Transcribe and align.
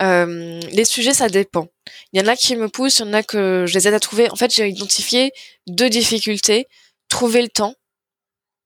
Euh, 0.00 0.60
les 0.72 0.84
sujets, 0.84 1.14
ça 1.14 1.28
dépend. 1.28 1.68
Il 2.12 2.20
y 2.20 2.22
en 2.24 2.28
a 2.28 2.36
qui 2.36 2.54
me 2.56 2.68
poussent, 2.68 2.98
il 3.00 3.06
y 3.06 3.08
en 3.08 3.12
a 3.14 3.22
que 3.22 3.64
je 3.66 3.74
les 3.74 3.88
aide 3.88 3.94
à 3.94 4.00
trouver. 4.00 4.30
En 4.30 4.36
fait, 4.36 4.54
j'ai 4.54 4.68
identifié 4.68 5.32
deux 5.66 5.90
difficultés. 5.90 6.66
Trouver 7.08 7.40
le 7.42 7.48
temps, 7.48 7.74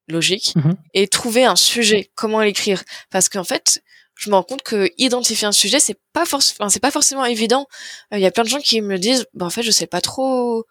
logique, 0.09 0.53
Mhm. 0.57 0.75
et 0.95 1.07
trouver 1.09 1.45
un 1.45 1.57
sujet, 1.57 2.11
comment 2.15 2.41
l'écrire. 2.41 2.83
Parce 3.11 3.29
qu'en 3.29 3.45
fait, 3.45 3.81
je 4.17 4.31
me 4.31 4.35
rends 4.35 4.43
compte 4.43 4.63
que 4.63 4.91
identifier 4.99 5.47
un 5.47 5.53
sujet, 5.53 5.81
c'est 5.81 5.99
pas 6.13 6.25
c'est 6.69 6.81
pas 6.81 6.91
forcément 6.91 7.25
évident. 7.25 7.67
Euh, 8.13 8.19
Il 8.19 8.23
y 8.23 8.27
a 8.27 8.31
plein 8.33 8.43
de 8.45 8.49
gens 8.49 8.59
qui 8.61 8.81
me 8.81 8.99
disent, 8.99 9.27
bah, 9.35 9.47
en 9.47 9.51
fait, 9.51 9.63
je 9.63 9.71
sais 9.71 9.87
pas 9.87 10.01
trop, 10.01 10.65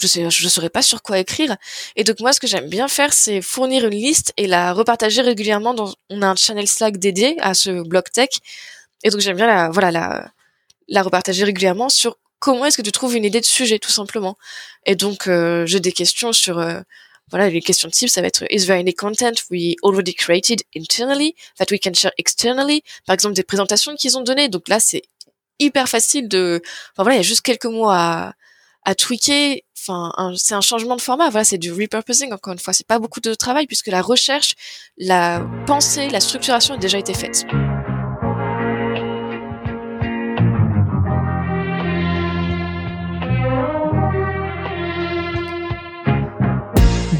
je 0.00 0.06
sais, 0.06 0.28
je 0.30 0.48
saurais 0.48 0.70
pas 0.70 0.82
sur 0.82 1.02
quoi 1.02 1.18
écrire. 1.18 1.56
Et 1.96 2.04
donc, 2.04 2.20
moi, 2.20 2.32
ce 2.32 2.40
que 2.40 2.46
j'aime 2.46 2.68
bien 2.68 2.88
faire, 2.88 3.12
c'est 3.12 3.40
fournir 3.42 3.84
une 3.86 3.94
liste 3.94 4.32
et 4.36 4.46
la 4.46 4.72
repartager 4.74 5.22
régulièrement 5.22 5.74
dans, 5.74 5.92
on 6.10 6.22
a 6.22 6.26
un 6.28 6.36
channel 6.36 6.68
Slack 6.68 6.98
dédié 6.98 7.36
à 7.40 7.54
ce 7.54 7.82
blog 7.82 8.04
tech. 8.12 8.28
Et 9.04 9.10
donc, 9.10 9.20
j'aime 9.20 9.36
bien 9.36 9.46
la, 9.46 9.70
voilà, 9.70 9.90
la, 9.90 10.32
la 10.88 11.02
repartager 11.02 11.44
régulièrement 11.44 11.88
sur 11.88 12.16
comment 12.38 12.64
est-ce 12.66 12.76
que 12.76 12.82
tu 12.82 12.92
trouves 12.92 13.16
une 13.16 13.24
idée 13.24 13.40
de 13.40 13.46
sujet, 13.46 13.78
tout 13.78 13.90
simplement. 13.90 14.36
Et 14.86 14.96
donc, 14.96 15.26
euh, 15.26 15.66
j'ai 15.66 15.80
des 15.80 15.92
questions 15.92 16.32
sur, 16.32 16.58
euh, 16.58 16.80
voilà, 17.30 17.50
les 17.50 17.60
questions 17.60 17.90
type, 17.90 18.08
ça 18.08 18.20
va 18.20 18.28
être 18.28 18.44
Is 18.50 18.66
there 18.66 18.78
any 18.78 18.94
content 18.94 19.34
we 19.50 19.74
already 19.82 20.14
created 20.14 20.62
internally 20.74 21.34
that 21.58 21.66
we 21.70 21.78
can 21.80 21.92
share 21.94 22.12
externally? 22.16 22.82
Par 23.06 23.14
exemple, 23.14 23.34
des 23.34 23.42
présentations 23.42 23.94
qu'ils 23.96 24.16
ont 24.16 24.22
données. 24.22 24.48
Donc 24.48 24.68
là, 24.68 24.80
c'est 24.80 25.02
hyper 25.58 25.88
facile 25.88 26.28
de, 26.28 26.62
enfin 26.94 27.02
voilà, 27.02 27.14
il 27.14 27.18
y 27.18 27.20
a 27.20 27.24
juste 27.24 27.42
quelques 27.42 27.66
mots 27.66 27.90
à, 27.90 28.32
à 28.84 28.94
tweaker. 28.94 29.60
Enfin, 29.80 30.12
c'est 30.36 30.54
un 30.54 30.60
changement 30.60 30.96
de 30.96 31.00
format. 31.00 31.30
Voilà, 31.30 31.44
c'est 31.44 31.58
du 31.58 31.72
repurposing. 31.72 32.32
Encore 32.32 32.52
une 32.52 32.58
fois, 32.58 32.72
c'est 32.72 32.86
pas 32.86 32.98
beaucoup 32.98 33.20
de 33.20 33.34
travail 33.34 33.66
puisque 33.66 33.88
la 33.88 34.02
recherche, 34.02 34.54
la 34.96 35.46
pensée, 35.66 36.08
la 36.08 36.20
structuration 36.20 36.74
a 36.74 36.78
déjà 36.78 36.98
été 36.98 37.14
faite. 37.14 37.46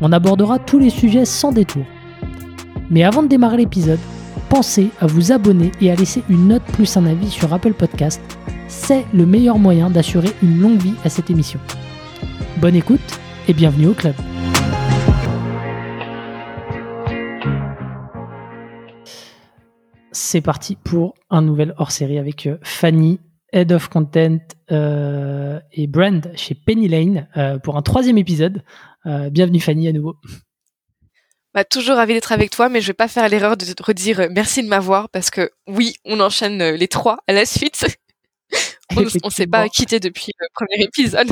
On 0.00 0.12
abordera 0.12 0.58
tous 0.58 0.78
les 0.78 0.90
sujets 0.90 1.24
sans 1.24 1.52
détour. 1.52 1.84
Mais 2.90 3.02
avant 3.02 3.22
de 3.22 3.28
démarrer 3.28 3.58
l'épisode, 3.58 3.98
pensez 4.48 4.90
à 5.00 5.06
vous 5.06 5.32
abonner 5.32 5.72
et 5.80 5.90
à 5.90 5.94
laisser 5.94 6.22
une 6.28 6.48
note 6.48 6.62
plus 6.64 6.96
un 6.96 7.06
avis 7.06 7.30
sur 7.30 7.52
Apple 7.52 7.72
Podcast. 7.72 8.20
C'est 8.68 9.06
le 9.14 9.24
meilleur 9.26 9.58
moyen 9.58 9.90
d'assurer 9.90 10.30
une 10.42 10.60
longue 10.60 10.78
vie 10.78 10.94
à 11.04 11.08
cette 11.08 11.30
émission. 11.30 11.58
Bonne 12.58 12.74
écoute 12.74 13.20
et 13.48 13.54
bienvenue 13.54 13.88
au 13.88 13.94
club. 13.94 14.14
C'est 20.12 20.40
parti 20.40 20.76
pour 20.76 21.14
un 21.30 21.42
nouvel 21.42 21.74
hors-série 21.78 22.18
avec 22.18 22.46
euh, 22.46 22.56
Fanny, 22.62 23.20
Head 23.52 23.72
of 23.72 23.88
Content 23.88 24.38
euh, 24.72 25.60
et 25.72 25.86
Brand 25.86 26.30
chez 26.36 26.54
Penny 26.54 26.88
Lane 26.88 27.28
euh, 27.36 27.58
pour 27.58 27.76
un 27.76 27.82
troisième 27.82 28.18
épisode. 28.18 28.62
Euh, 29.06 29.30
bienvenue 29.30 29.60
Fanny 29.60 29.88
à 29.88 29.92
nouveau. 29.92 30.16
Bah, 31.54 31.64
toujours 31.64 31.96
ravi 31.96 32.14
d'être 32.14 32.32
avec 32.32 32.50
toi, 32.50 32.68
mais 32.68 32.80
je 32.80 32.88
vais 32.88 32.92
pas 32.92 33.08
faire 33.08 33.28
l'erreur 33.28 33.56
de 33.56 33.64
te 33.64 33.82
redire 33.82 34.28
merci 34.30 34.62
de 34.62 34.68
m'avoir 34.68 35.08
parce 35.08 35.30
que 35.30 35.50
oui, 35.66 35.94
on 36.04 36.20
enchaîne 36.20 36.62
les 36.62 36.88
trois 36.88 37.18
à 37.26 37.32
la 37.32 37.46
suite. 37.46 37.86
on 38.96 39.04
on 39.24 39.30
s'est 39.30 39.46
pas 39.46 39.68
quitté 39.68 40.00
depuis 40.00 40.32
le 40.38 40.48
premier 40.52 40.84
épisode. 40.84 41.28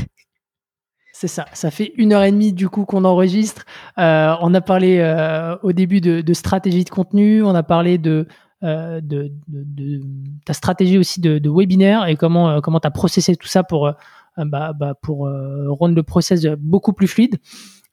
C'est 1.13 1.29
ça, 1.29 1.45
ça 1.53 1.71
fait 1.71 1.93
une 1.97 2.13
heure 2.13 2.25
et 2.25 2.33
demie 2.33 2.53
du 2.53 2.69
coup 2.69 2.85
qu'on 2.85 3.05
enregistre. 3.05 3.67
On 3.97 4.55
a 4.55 4.61
parlé 4.61 5.59
au 5.63 5.73
début 5.73 6.01
de, 6.01 6.23
de 6.23 6.33
stratégie 6.33 6.85
de 6.85 6.91
contenu, 6.91 7.43
on 7.43 7.55
a 7.55 7.63
parlé 7.63 7.99
de, 7.99 8.27
de, 9.01 9.31
de- 9.49 10.01
ta 10.45 10.53
stratégie 10.55 10.99
aussi 10.99 11.21
de, 11.21 11.39
de 11.39 11.51
webinaire 11.51 12.07
et 12.07 12.17
comment 12.17 12.49
euh, 12.51 12.61
comment 12.61 12.81
tu 12.81 12.87
as 12.87 12.91
processé 12.91 13.37
tout 13.37 13.47
ça 13.49 13.63
pour, 13.63 13.87
euh, 13.89 13.93
bah, 14.39 14.73
bah, 14.73 14.95
pour 15.01 15.27
euh, 15.27 15.71
rendre 15.71 15.95
le 15.95 16.03
process 16.03 16.45
beaucoup 16.59 16.93
plus 16.93 17.07
fluide. 17.09 17.37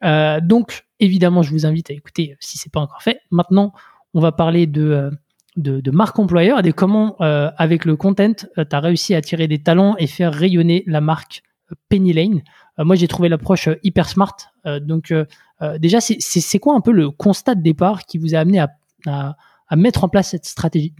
Euh, 0.03 0.39
donc 0.41 0.85
évidemment, 0.99 1.41
je 1.43 1.51
vous 1.51 1.65
invite 1.65 1.91
à 1.91 1.93
écouter 1.93 2.31
euh, 2.31 2.35
si 2.39 2.57
c'est 2.57 2.71
pas 2.71 2.79
encore 2.79 3.01
fait. 3.03 3.19
Maintenant, 3.31 3.73
on 4.13 4.19
va 4.19 4.31
parler 4.31 4.65
de, 4.65 4.81
euh, 4.83 5.11
de, 5.57 5.81
de 5.81 5.91
marque 5.91 6.17
employeur 6.19 6.59
et 6.59 6.63
de 6.63 6.71
comment 6.71 7.15
euh, 7.21 7.51
avec 7.57 7.85
le 7.85 7.95
content, 7.95 8.33
tu 8.33 8.47
as 8.71 8.79
réussi 8.79 9.13
à 9.13 9.17
attirer 9.17 9.47
des 9.47 9.59
talents 9.61 9.95
et 9.99 10.07
faire 10.07 10.33
rayonner 10.33 10.83
la 10.87 11.01
marque 11.01 11.43
euh, 11.71 11.75
Penny 11.89 12.13
Lane. 12.13 12.41
Euh, 12.79 12.85
moi, 12.85 12.95
j'ai 12.95 13.07
trouvé 13.07 13.29
l'approche 13.29 13.67
euh, 13.67 13.75
hyper 13.83 14.07
smart. 14.09 14.35
Euh, 14.65 14.79
donc, 14.79 15.11
euh, 15.11 15.25
euh, 15.61 15.77
déjà, 15.77 15.99
c'est- 16.01 16.59
quoi 16.59 16.75
un 16.75 16.81
peu 16.81 16.91
le 16.91 17.11
constat 17.11 17.55
de 17.55 17.61
départ 17.61 18.05
qui 18.05 18.17
vous 18.17 18.33
a 18.35 18.39
amené 18.39 18.59
à- 18.59 19.35
à 19.71 19.77
mettre 19.77 20.03
en 20.03 20.09
place 20.09 20.29
cette 20.31 20.45
stratégie 20.45 20.93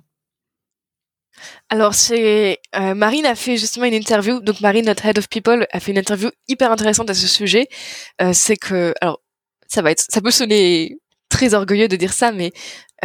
Alors 1.69 1.93
c'est 1.93 2.59
euh, 2.75 2.95
Marine 2.95 3.25
a 3.25 3.35
fait 3.35 3.57
justement 3.57 3.85
une 3.85 3.93
interview. 3.93 4.39
Donc 4.39 4.61
Marine, 4.61 4.85
notre 4.85 5.05
head 5.05 5.19
of 5.19 5.27
people, 5.29 5.67
a 5.71 5.79
fait 5.79 5.91
une 5.91 5.99
interview 5.99 6.31
hyper 6.47 6.71
intéressante 6.71 7.09
à 7.09 7.13
ce 7.13 7.27
sujet. 7.27 7.67
Euh, 8.21 8.31
c'est 8.33 8.57
que 8.57 8.93
alors 9.01 9.21
ça 9.67 9.81
va 9.81 9.91
être, 9.91 10.05
ça 10.09 10.21
peut 10.21 10.31
sonner 10.31 10.97
très 11.29 11.53
orgueilleux 11.53 11.87
de 11.87 11.95
dire 11.97 12.13
ça, 12.13 12.31
mais 12.31 12.51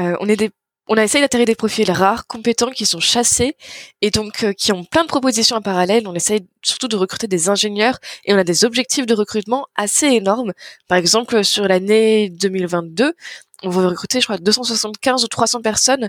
euh, 0.00 0.16
on 0.20 0.28
est 0.28 0.36
des 0.36 0.50
on 0.88 0.96
a 0.96 1.02
essayé 1.02 1.20
d'attirer 1.22 1.44
des 1.44 1.56
profils 1.56 1.90
rares, 1.90 2.28
compétents, 2.28 2.70
qui 2.70 2.86
sont 2.86 3.00
chassés 3.00 3.56
et 4.02 4.10
donc 4.10 4.54
qui 4.54 4.70
ont 4.70 4.84
plein 4.84 5.02
de 5.02 5.08
propositions 5.08 5.56
en 5.56 5.60
parallèle. 5.60 6.06
On 6.06 6.14
essaye 6.14 6.46
surtout 6.62 6.86
de 6.86 6.94
recruter 6.94 7.26
des 7.26 7.48
ingénieurs 7.48 7.98
et 8.24 8.32
on 8.32 8.38
a 8.38 8.44
des 8.44 8.64
objectifs 8.64 9.04
de 9.04 9.14
recrutement 9.14 9.66
assez 9.74 10.06
énormes. 10.06 10.52
Par 10.86 10.98
exemple, 10.98 11.44
sur 11.44 11.66
l'année 11.66 12.30
2022, 12.30 13.14
on 13.62 13.70
va 13.70 13.88
recruter, 13.88 14.20
je 14.20 14.26
crois, 14.26 14.38
275 14.38 15.24
ou 15.24 15.28
300 15.28 15.62
personnes 15.62 16.08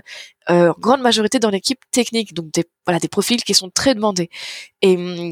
euh, 0.50 0.72
grande 0.78 1.00
majorité 1.00 1.38
dans 1.38 1.50
l'équipe 1.50 1.80
technique, 1.90 2.34
donc 2.34 2.50
des 2.52 2.64
voilà 2.86 2.98
des 2.98 3.08
profils 3.08 3.42
qui 3.42 3.54
sont 3.54 3.70
très 3.70 3.94
demandés. 3.94 4.30
Et 4.82 4.96
hum, 4.96 5.30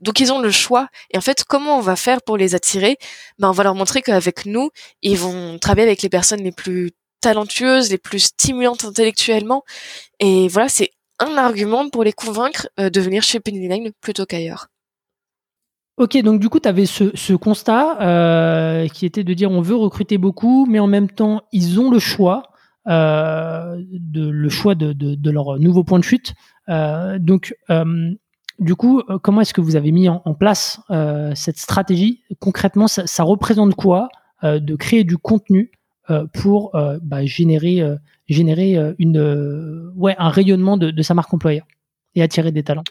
donc 0.00 0.20
ils 0.20 0.32
ont 0.32 0.40
le 0.40 0.50
choix. 0.50 0.88
Et 1.10 1.18
en 1.18 1.20
fait, 1.20 1.44
comment 1.44 1.78
on 1.78 1.80
va 1.80 1.96
faire 1.96 2.22
pour 2.22 2.36
les 2.36 2.54
attirer? 2.54 2.98
Ben 3.38 3.48
on 3.48 3.52
va 3.52 3.64
leur 3.64 3.74
montrer 3.74 4.02
qu'avec 4.02 4.46
nous, 4.46 4.70
ils 5.02 5.16
vont 5.18 5.58
travailler 5.58 5.88
avec 5.88 6.02
les 6.02 6.08
personnes 6.08 6.42
les 6.42 6.52
plus 6.52 6.92
talentueuses, 7.20 7.90
les 7.90 7.98
plus 7.98 8.20
stimulantes 8.20 8.84
intellectuellement. 8.84 9.64
Et 10.20 10.48
voilà, 10.48 10.68
c'est 10.68 10.92
un 11.18 11.36
argument 11.38 11.88
pour 11.88 12.04
les 12.04 12.12
convaincre 12.12 12.68
euh, 12.78 12.90
de 12.90 13.00
venir 13.00 13.22
chez 13.22 13.40
Penny 13.40 13.68
Lane 13.68 13.90
plutôt 14.00 14.26
qu'ailleurs. 14.26 14.68
Ok, 15.96 16.18
donc 16.22 16.40
du 16.40 16.50
coup, 16.50 16.60
tu 16.60 16.68
avais 16.68 16.84
ce, 16.84 17.32
constat 17.34 18.02
euh, 18.02 18.86
qui 18.88 19.06
était 19.06 19.24
de 19.24 19.32
dire 19.32 19.50
on 19.50 19.62
veut 19.62 19.76
recruter 19.76 20.18
beaucoup, 20.18 20.66
mais 20.66 20.78
en 20.78 20.86
même 20.86 21.10
temps, 21.10 21.44
ils 21.52 21.80
ont 21.80 21.90
le 21.90 21.98
choix, 21.98 22.42
euh, 22.86 23.82
de, 23.92 24.28
le 24.28 24.48
choix 24.50 24.74
de, 24.74 24.92
de, 24.92 25.30
leur 25.30 25.58
nouveau 25.58 25.84
point 25.84 25.98
de 25.98 26.04
chute. 26.04 26.34
Euh, 26.68 27.18
donc, 27.18 27.56
du 28.58 28.74
coup, 28.74 29.02
comment 29.22 29.40
est-ce 29.40 29.54
que 29.54 29.62
vous 29.62 29.74
avez 29.74 29.90
mis 29.90 30.08
en, 30.10 30.34
place 30.34 30.80
cette 31.34 31.58
stratégie? 31.58 32.22
Concrètement, 32.40 32.88
ça, 32.88 33.22
représente 33.22 33.74
quoi 33.74 34.10
de 34.42 34.76
créer 34.76 35.04
du 35.04 35.16
contenu 35.16 35.70
pour 36.34 36.72
bah, 37.02 37.24
générer, 37.24 37.82
générer 38.28 38.76
une, 38.98 39.92
ouais, 39.96 40.14
un 40.18 40.28
rayonnement 40.28 40.76
de, 40.76 40.90
de 40.90 41.02
sa 41.02 41.14
marque 41.14 41.32
employeur 41.32 41.66
et 42.14 42.22
attirer 42.22 42.52
des 42.52 42.64
talents? 42.64 42.84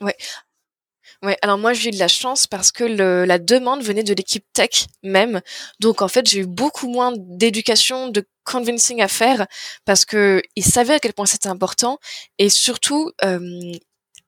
Alors 1.41 1.57
moi 1.57 1.73
j'ai 1.73 1.89
eu 1.89 1.91
de 1.91 1.99
la 1.99 2.07
chance 2.07 2.47
parce 2.47 2.71
que 2.71 2.83
le, 2.83 3.25
la 3.25 3.39
demande 3.39 3.81
venait 3.83 4.03
de 4.03 4.13
l'équipe 4.13 4.45
tech 4.53 4.87
même. 5.03 5.41
Donc 5.79 6.01
en 6.01 6.07
fait 6.07 6.27
j'ai 6.27 6.39
eu 6.39 6.45
beaucoup 6.45 6.87
moins 6.87 7.13
d'éducation, 7.17 8.09
de 8.09 8.27
convincing 8.43 9.01
à 9.01 9.07
faire 9.07 9.47
parce 9.85 10.05
que 10.05 10.41
ils 10.55 10.65
savaient 10.65 10.95
à 10.95 10.99
quel 10.99 11.13
point 11.13 11.25
c'était 11.25 11.49
important 11.49 11.99
et 12.37 12.49
surtout 12.49 13.11
euh, 13.23 13.71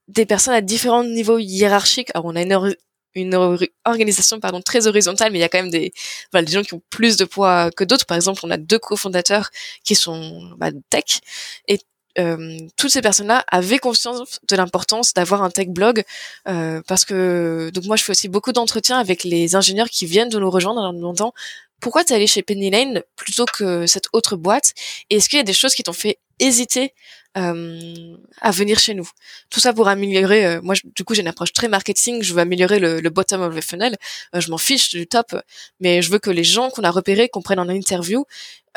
des 0.08 0.26
personnes 0.26 0.54
à 0.54 0.62
différents 0.62 1.04
niveaux 1.04 1.38
hiérarchiques. 1.38 2.10
Alors 2.14 2.26
on 2.26 2.36
a 2.36 2.42
une, 2.42 2.76
une 3.14 3.36
or- 3.36 3.60
organisation 3.86 4.40
pardon 4.40 4.62
très 4.62 4.88
horizontale, 4.88 5.32
mais 5.32 5.40
il 5.40 5.42
y 5.42 5.46
a 5.46 5.50
quand 5.50 5.62
même 5.62 5.72
des 5.72 5.94
voilà 6.32 6.46
des 6.46 6.52
gens 6.52 6.64
qui 6.64 6.74
ont 6.74 6.82
plus 6.90 7.18
de 7.18 7.26
poids 7.26 7.72
que 7.72 7.84
d'autres. 7.84 8.06
Par 8.06 8.16
exemple, 8.16 8.42
on 8.44 8.52
a 8.52 8.58
deux 8.58 8.80
cofondateurs 8.80 9.50
qui 9.84 9.96
sont 9.96 10.52
bah, 10.58 10.72
tech 10.90 11.20
et 11.68 11.80
euh, 12.20 12.58
toutes 12.78 12.92
ces 12.92 13.02
personnes-là 13.02 13.44
avaient 13.48 13.80
conscience 13.80 14.40
de 14.48 14.56
l'importance 14.56 15.14
d'avoir 15.14 15.44
un 15.44 15.50
tech 15.50 15.68
blog 15.68 16.04
euh, 16.48 16.82
parce 16.88 17.06
que 17.06 17.70
donc 17.74 17.86
moi 17.86 17.96
je 17.96 18.04
fais 18.04 18.12
aussi 18.12 18.28
beaucoup 18.28 18.52
d'entretiens 18.52 18.98
avec 18.98 19.24
les 19.24 19.56
ingénieurs 19.56 19.90
qui 19.90 20.06
viennent 20.06 20.30
de 20.30 20.40
nous 20.40 20.50
rejoindre 20.50 20.80
en 20.80 20.84
leur 20.84 20.94
demandant 20.94 21.34
pourquoi 21.80 22.04
tu 22.04 22.14
es 22.14 22.16
allé 22.16 22.28
chez 22.28 22.42
Penny 22.42 22.70
Lane 22.70 23.04
plutôt 23.16 23.46
que 23.46 23.86
cette 23.86 24.08
autre 24.14 24.36
boîte? 24.36 24.74
Et 25.10 25.18
est-ce 25.18 25.30
qu'il 25.30 25.38
y 25.38 25.40
a 25.40 25.44
des 25.44 25.54
choses 25.54 25.76
qui 25.76 25.84
t'ont 25.84 25.94
fait 25.94 26.18
hésiter 26.40 26.94
euh, 27.38 28.18
à 28.42 28.52
venir 28.52 28.80
chez 28.80 28.96
nous? 28.96 29.08
Tout 29.50 29.60
ça 29.60 29.74
pour 29.74 29.88
améliorer. 29.88 30.46
Euh, 30.46 30.62
moi, 30.64 30.74
du 30.84 31.04
coup, 31.04 31.14
j'ai 31.14 31.22
une 31.22 31.28
approche 31.28 31.54
très 31.54 31.68
marketing. 31.68 32.24
Je 32.24 32.34
veux 32.34 32.40
améliorer 32.40 32.80
le, 32.80 33.00
le 33.00 33.10
bottom 33.10 33.42
of 33.42 33.56
the 33.56 33.64
funnel. 33.64 33.96
Euh, 34.36 34.42
je 34.42 34.50
m'en 34.50 34.58
fiche 34.58 34.90
du 34.90 35.06
top, 35.06 35.36
mais 35.80 36.02
je 36.02 36.12
veux 36.12 36.20
que 36.20 36.32
les 36.32 36.44
gens 36.44 36.70
qu'on 36.72 36.84
a 36.84 36.92
repérés, 36.92 37.30
qu'on 37.30 37.44
prenne 37.44 37.60
en 37.60 37.70
interview, 37.70 38.26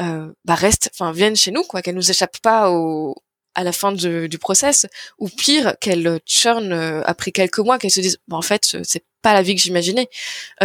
euh, 0.01 0.33
bah 0.45 0.55
restent, 0.55 0.91
enfin 0.95 1.13
viennent 1.13 1.37
chez 1.37 1.51
nous, 1.51 1.63
quoi, 1.63 1.83
qu'elles 1.83 1.95
nous 1.95 2.11
échappent 2.11 2.41
pas 2.43 2.71
au, 2.71 3.15
à 3.55 3.65
la 3.65 3.73
fin 3.73 3.93
du, 3.93 4.39
process, 4.39 4.87
ou 5.19 5.29
pire, 5.29 5.75
qu'elles 5.81 6.21
churn 6.27 6.73
après 7.05 7.33
quelques 7.33 7.59
mois, 7.59 7.79
qu'elles 7.79 7.91
se 7.91 8.01
disent, 8.01 8.19
bah, 8.29 8.37
en 8.37 8.43
fait, 8.43 8.77
c'est 8.83 9.05
pas 9.23 9.35
la 9.35 9.43
vie 9.43 9.55
que 9.55 9.61
j'imaginais. 9.61 10.09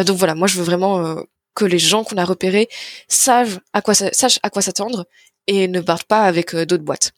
donc 0.05 0.17
voilà, 0.17 0.35
moi, 0.35 0.47
je 0.47 0.57
veux 0.57 0.63
vraiment 0.63 1.17
que 1.55 1.65
les 1.65 1.79
gens 1.79 2.03
qu'on 2.03 2.17
a 2.17 2.25
repérés 2.25 2.69
savent 3.07 3.59
à 3.73 3.81
quoi 3.81 3.95
sachent 3.95 4.39
à 4.43 4.49
quoi 4.49 4.61
s'attendre 4.61 5.05
et 5.47 5.67
ne 5.67 5.81
partent 5.81 6.07
pas 6.07 6.23
avec 6.23 6.53
euh, 6.53 6.65
d'autres 6.65 6.83
boîtes. 6.83 7.13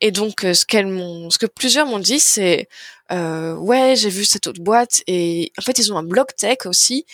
Et 0.00 0.10
donc 0.10 0.44
euh, 0.44 0.54
ce 0.54 0.64
qu'elles 0.66 0.88
ce 1.30 1.38
que 1.38 1.46
plusieurs 1.46 1.86
m'ont 1.86 1.98
dit, 1.98 2.18
c'est 2.18 2.68
euh, 3.12 3.54
ouais 3.54 3.94
j'ai 3.96 4.10
vu 4.10 4.24
cette 4.24 4.46
autre 4.46 4.62
boîte 4.62 5.02
et 5.06 5.52
en 5.58 5.62
fait 5.62 5.78
ils 5.78 5.92
ont 5.92 5.98
un 5.98 6.02
blog 6.02 6.26
tech 6.36 6.66
aussi 6.66 7.04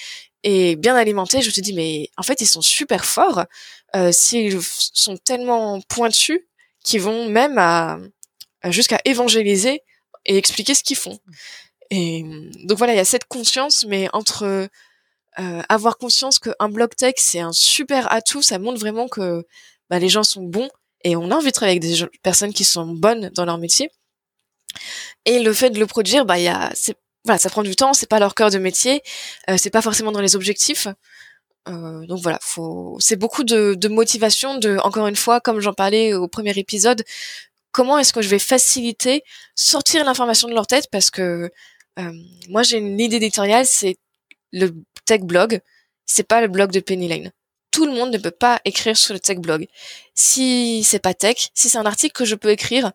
et 0.43 0.77
bien 0.77 0.97
alimenté. 0.97 1.43
Je 1.43 1.47
me 1.47 1.53
suis 1.53 1.63
dit 1.63 1.75
mais 1.75 2.11
en 2.17 2.23
fait 2.23 2.41
ils 2.41 2.47
sont 2.47 2.63
super 2.63 3.05
forts 3.05 3.45
euh, 3.97 4.13
s'ils 4.13 4.61
sont 4.63 5.17
tellement 5.17 5.81
pointus 5.83 6.41
qu'ils 6.85 7.01
vont 7.01 7.29
même 7.29 8.11
jusqu'à 8.65 9.01
évangéliser 9.05 9.83
et 10.27 10.37
expliquer 10.37 10.75
ce 10.75 10.83
qu'ils 10.83 10.97
font. 10.97 11.19
Et 11.91 12.25
donc 12.65 12.79
voilà 12.79 12.95
il 12.95 12.97
y 12.97 13.01
a 13.01 13.05
cette 13.05 13.25
conscience 13.25 13.85
mais 13.85 14.09
entre 14.13 14.69
euh, 15.39 15.63
avoir 15.69 15.97
conscience 15.97 16.39
qu'un 16.39 16.69
blog 16.69 16.95
tech 16.97 17.15
c'est 17.17 17.41
un 17.41 17.53
super 17.53 18.13
atout, 18.13 18.43
ça 18.43 18.59
montre 18.59 18.81
vraiment 18.81 19.09
que 19.09 19.47
bah, 19.89 19.99
les 19.99 20.09
gens 20.09 20.23
sont 20.23 20.43
bons 20.43 20.69
et 21.05 21.17
on 21.17 21.31
a 21.31 21.35
envie 21.37 21.47
de 21.47 21.53
travailler 21.53 21.79
avec 21.79 21.91
des 21.91 22.19
personnes 22.23 22.53
qui 22.53 22.65
sont 22.65 22.87
bonnes 22.87 23.31
dans 23.35 23.45
leur 23.45 23.59
métier. 23.59 23.91
Et 25.25 25.41
le 25.41 25.53
fait 25.53 25.71
de 25.71 25.79
le 25.79 25.87
produire, 25.87 26.25
bah 26.25 26.39
il 26.39 26.53
ça 26.75 27.51
prend 27.51 27.63
du 27.63 27.77
temps, 27.77 27.93
c'est 27.93 28.09
pas 28.09 28.19
leur 28.19 28.35
cœur 28.35 28.51
de 28.51 28.59
métier, 28.59 29.03
euh, 29.49 29.57
c'est 29.57 29.71
pas 29.71 29.83
forcément 29.83 30.13
dans 30.13 30.21
les 30.21 30.37
objectifs. 30.37 30.89
Euh, 31.69 32.07
donc 32.07 32.21
voilà, 32.21 32.39
faut, 32.43 32.97
c'est 33.01 33.17
beaucoup 33.17 33.45
de, 33.45 33.75
de 33.75 33.89
motivation, 33.89 34.59
de 34.59 34.79
encore 34.79 35.07
une 35.07 35.17
fois, 35.17 35.41
comme 35.41 35.61
j'en 35.61 35.75
parlais 35.75 36.15
au 36.15 36.27
premier 36.27 36.59
épisode, 36.59 37.05
comment 37.73 37.99
est-ce 37.99 38.13
que 38.13 38.23
je 38.23 38.29
vais 38.29 38.39
faciliter 38.39 39.23
sortir 39.55 40.05
l'information 40.05 40.49
de 40.49 40.55
leur 40.55 40.67
tête? 40.67 40.89
Parce 40.91 41.11
que 41.11 41.51
euh, 41.99 42.13
moi 42.49 42.63
j'ai 42.63 42.79
une 42.79 42.99
idée 42.99 43.17
éditoriale, 43.17 43.67
c'est 43.67 43.97
le 44.53 44.75
tech 45.05 45.21
blog, 45.21 45.61
c'est 46.07 46.27
pas 46.27 46.41
le 46.41 46.49
blog 46.49 46.71
de 46.71 46.81
Penny 46.81 47.09
Lane. 47.09 47.31
Tout 47.71 47.87
le 47.87 47.93
monde 47.93 48.13
ne 48.13 48.19
peut 48.19 48.33
pas 48.33 48.61
écrire 48.65 48.97
sur 48.97 49.15
le 49.15 49.21
tech 49.21 49.39
blog. 49.39 49.67
Si 50.15 50.83
c'est 50.83 50.99
pas 50.99 51.15
tech, 51.15 51.51
si 51.55 51.69
c'est 51.69 51.79
un 51.79 51.87
article 51.87 52.15
que 52.15 52.25
je 52.25 52.35
peux 52.35 52.51
écrire, 52.51 52.93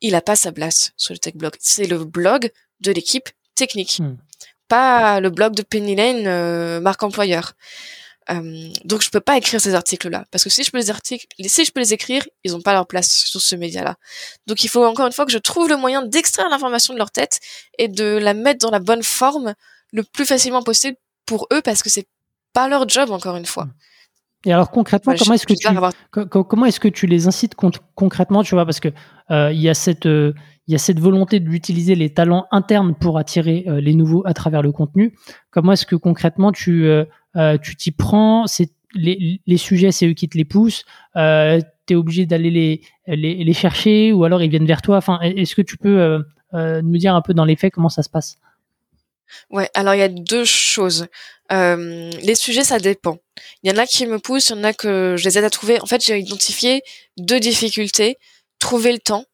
il 0.00 0.14
a 0.14 0.20
pas 0.20 0.36
sa 0.36 0.52
place 0.52 0.92
sur 0.96 1.12
le 1.14 1.18
tech 1.18 1.34
blog. 1.34 1.54
C'est 1.58 1.86
le 1.86 2.04
blog 2.04 2.50
de 2.80 2.92
l'équipe 2.92 3.28
technique, 3.54 3.98
hmm. 4.00 4.16
pas 4.68 5.20
le 5.20 5.30
blog 5.30 5.54
de 5.54 5.62
Penny 5.62 5.94
Lane, 5.96 6.26
euh, 6.26 6.80
marque 6.80 7.02
employeur. 7.02 7.54
Euh, 8.30 8.68
donc 8.84 9.02
je 9.02 9.10
peux 9.10 9.20
pas 9.20 9.36
écrire 9.36 9.60
ces 9.60 9.74
articles-là 9.74 10.24
parce 10.30 10.44
que 10.44 10.50
si 10.50 10.62
je 10.62 10.70
peux 10.70 10.78
les 10.78 10.90
articles, 10.90 11.26
si 11.44 11.64
je 11.64 11.72
peux 11.72 11.80
les 11.80 11.92
écrire, 11.92 12.24
ils 12.44 12.54
ont 12.54 12.60
pas 12.60 12.72
leur 12.72 12.86
place 12.86 13.08
sur 13.10 13.40
ce 13.40 13.56
média-là. 13.56 13.96
Donc 14.46 14.62
il 14.62 14.68
faut 14.68 14.84
encore 14.84 15.06
une 15.06 15.12
fois 15.12 15.26
que 15.26 15.32
je 15.32 15.38
trouve 15.38 15.68
le 15.68 15.76
moyen 15.76 16.02
d'extraire 16.02 16.48
l'information 16.48 16.94
de 16.94 16.98
leur 16.98 17.10
tête 17.10 17.40
et 17.78 17.88
de 17.88 18.04
la 18.04 18.34
mettre 18.34 18.60
dans 18.60 18.70
la 18.70 18.78
bonne 18.78 19.02
forme 19.02 19.54
le 19.92 20.04
plus 20.04 20.24
facilement 20.24 20.62
possible 20.62 20.96
pour 21.26 21.48
eux 21.52 21.62
parce 21.62 21.82
que 21.82 21.90
c'est 21.90 22.06
pas 22.52 22.68
leur 22.68 22.88
job 22.88 23.10
encore 23.10 23.36
une 23.36 23.46
fois. 23.46 23.68
Et 24.44 24.52
alors 24.52 24.70
concrètement, 24.70 25.14
comment 25.16 25.34
est-ce 25.34 25.46
que 25.46 25.54
tu 25.54 25.68
comment 26.42 26.66
est-ce 26.66 26.80
que 26.80 26.88
tu 26.88 27.06
les 27.06 27.28
incites 27.28 27.54
concrètement, 27.94 28.42
tu 28.42 28.54
vois, 28.54 28.64
parce 28.64 28.80
que 28.80 28.88
euh, 29.30 29.52
il 29.52 29.60
y 29.60 29.68
a 29.68 29.74
cette 29.74 30.06
euh, 30.06 30.32
il 30.66 30.72
y 30.72 30.74
a 30.74 30.78
cette 30.78 31.00
volonté 31.00 31.40
d'utiliser 31.40 31.94
les 31.94 32.12
talents 32.12 32.46
internes 32.50 32.94
pour 32.94 33.18
attirer 33.18 33.64
euh, 33.68 33.80
les 33.80 33.94
nouveaux 33.94 34.22
à 34.26 34.34
travers 34.34 34.62
le 34.62 34.72
contenu. 34.72 35.16
Comment 35.50 35.72
est-ce 35.72 35.86
que 35.86 35.96
concrètement 35.96 36.50
tu 36.50 36.88
tu 37.62 37.76
t'y 37.76 37.90
prends 37.90 38.46
C'est 38.46 38.70
les, 38.94 39.40
les, 39.46 39.56
sujets, 39.56 39.90
c'est 39.90 40.06
eux 40.06 40.12
qui 40.12 40.28
te 40.28 40.36
les 40.36 40.44
poussent. 40.44 40.84
tu 41.14 41.20
es 41.20 41.94
obligé 41.94 42.26
d'aller 42.26 42.50
les, 42.50 42.82
les, 43.06 43.42
les 43.42 43.52
chercher 43.52 44.12
ou 44.12 44.24
alors 44.24 44.42
ils 44.42 44.50
viennent 44.50 44.66
vers 44.66 44.82
toi. 44.82 44.98
Enfin, 44.98 45.18
est-ce 45.20 45.54
que 45.54 45.62
tu 45.62 45.76
peux 45.76 46.22
nous 46.52 46.98
dire 46.98 47.14
un 47.14 47.22
peu 47.22 47.34
dans 47.34 47.44
les 47.44 47.56
faits 47.56 47.72
comment 47.72 47.88
ça 47.88 48.02
se 48.02 48.10
passe? 48.10 48.38
Ouais, 49.50 49.70
alors 49.74 49.94
il 49.94 49.98
y 49.98 50.02
a 50.02 50.08
deux 50.08 50.44
choses. 50.44 51.06
Euh, 51.52 52.10
les 52.22 52.34
sujets, 52.34 52.64
ça 52.64 52.78
dépend. 52.78 53.18
Il 53.62 53.70
y 53.70 53.74
en 53.74 53.78
a 53.78 53.86
qui 53.86 54.06
me 54.06 54.18
poussent, 54.18 54.50
il 54.50 54.56
y 54.56 54.60
en 54.60 54.64
a 54.64 54.72
que 54.72 55.16
je 55.18 55.24
les 55.24 55.38
aide 55.38 55.44
à 55.44 55.50
trouver. 55.50 55.80
En 55.80 55.86
fait, 55.86 56.04
j'ai 56.04 56.18
identifié 56.18 56.82
deux 57.18 57.40
difficultés. 57.40 58.16
Trouver 58.58 58.92
le 58.92 59.00
temps, 59.00 59.24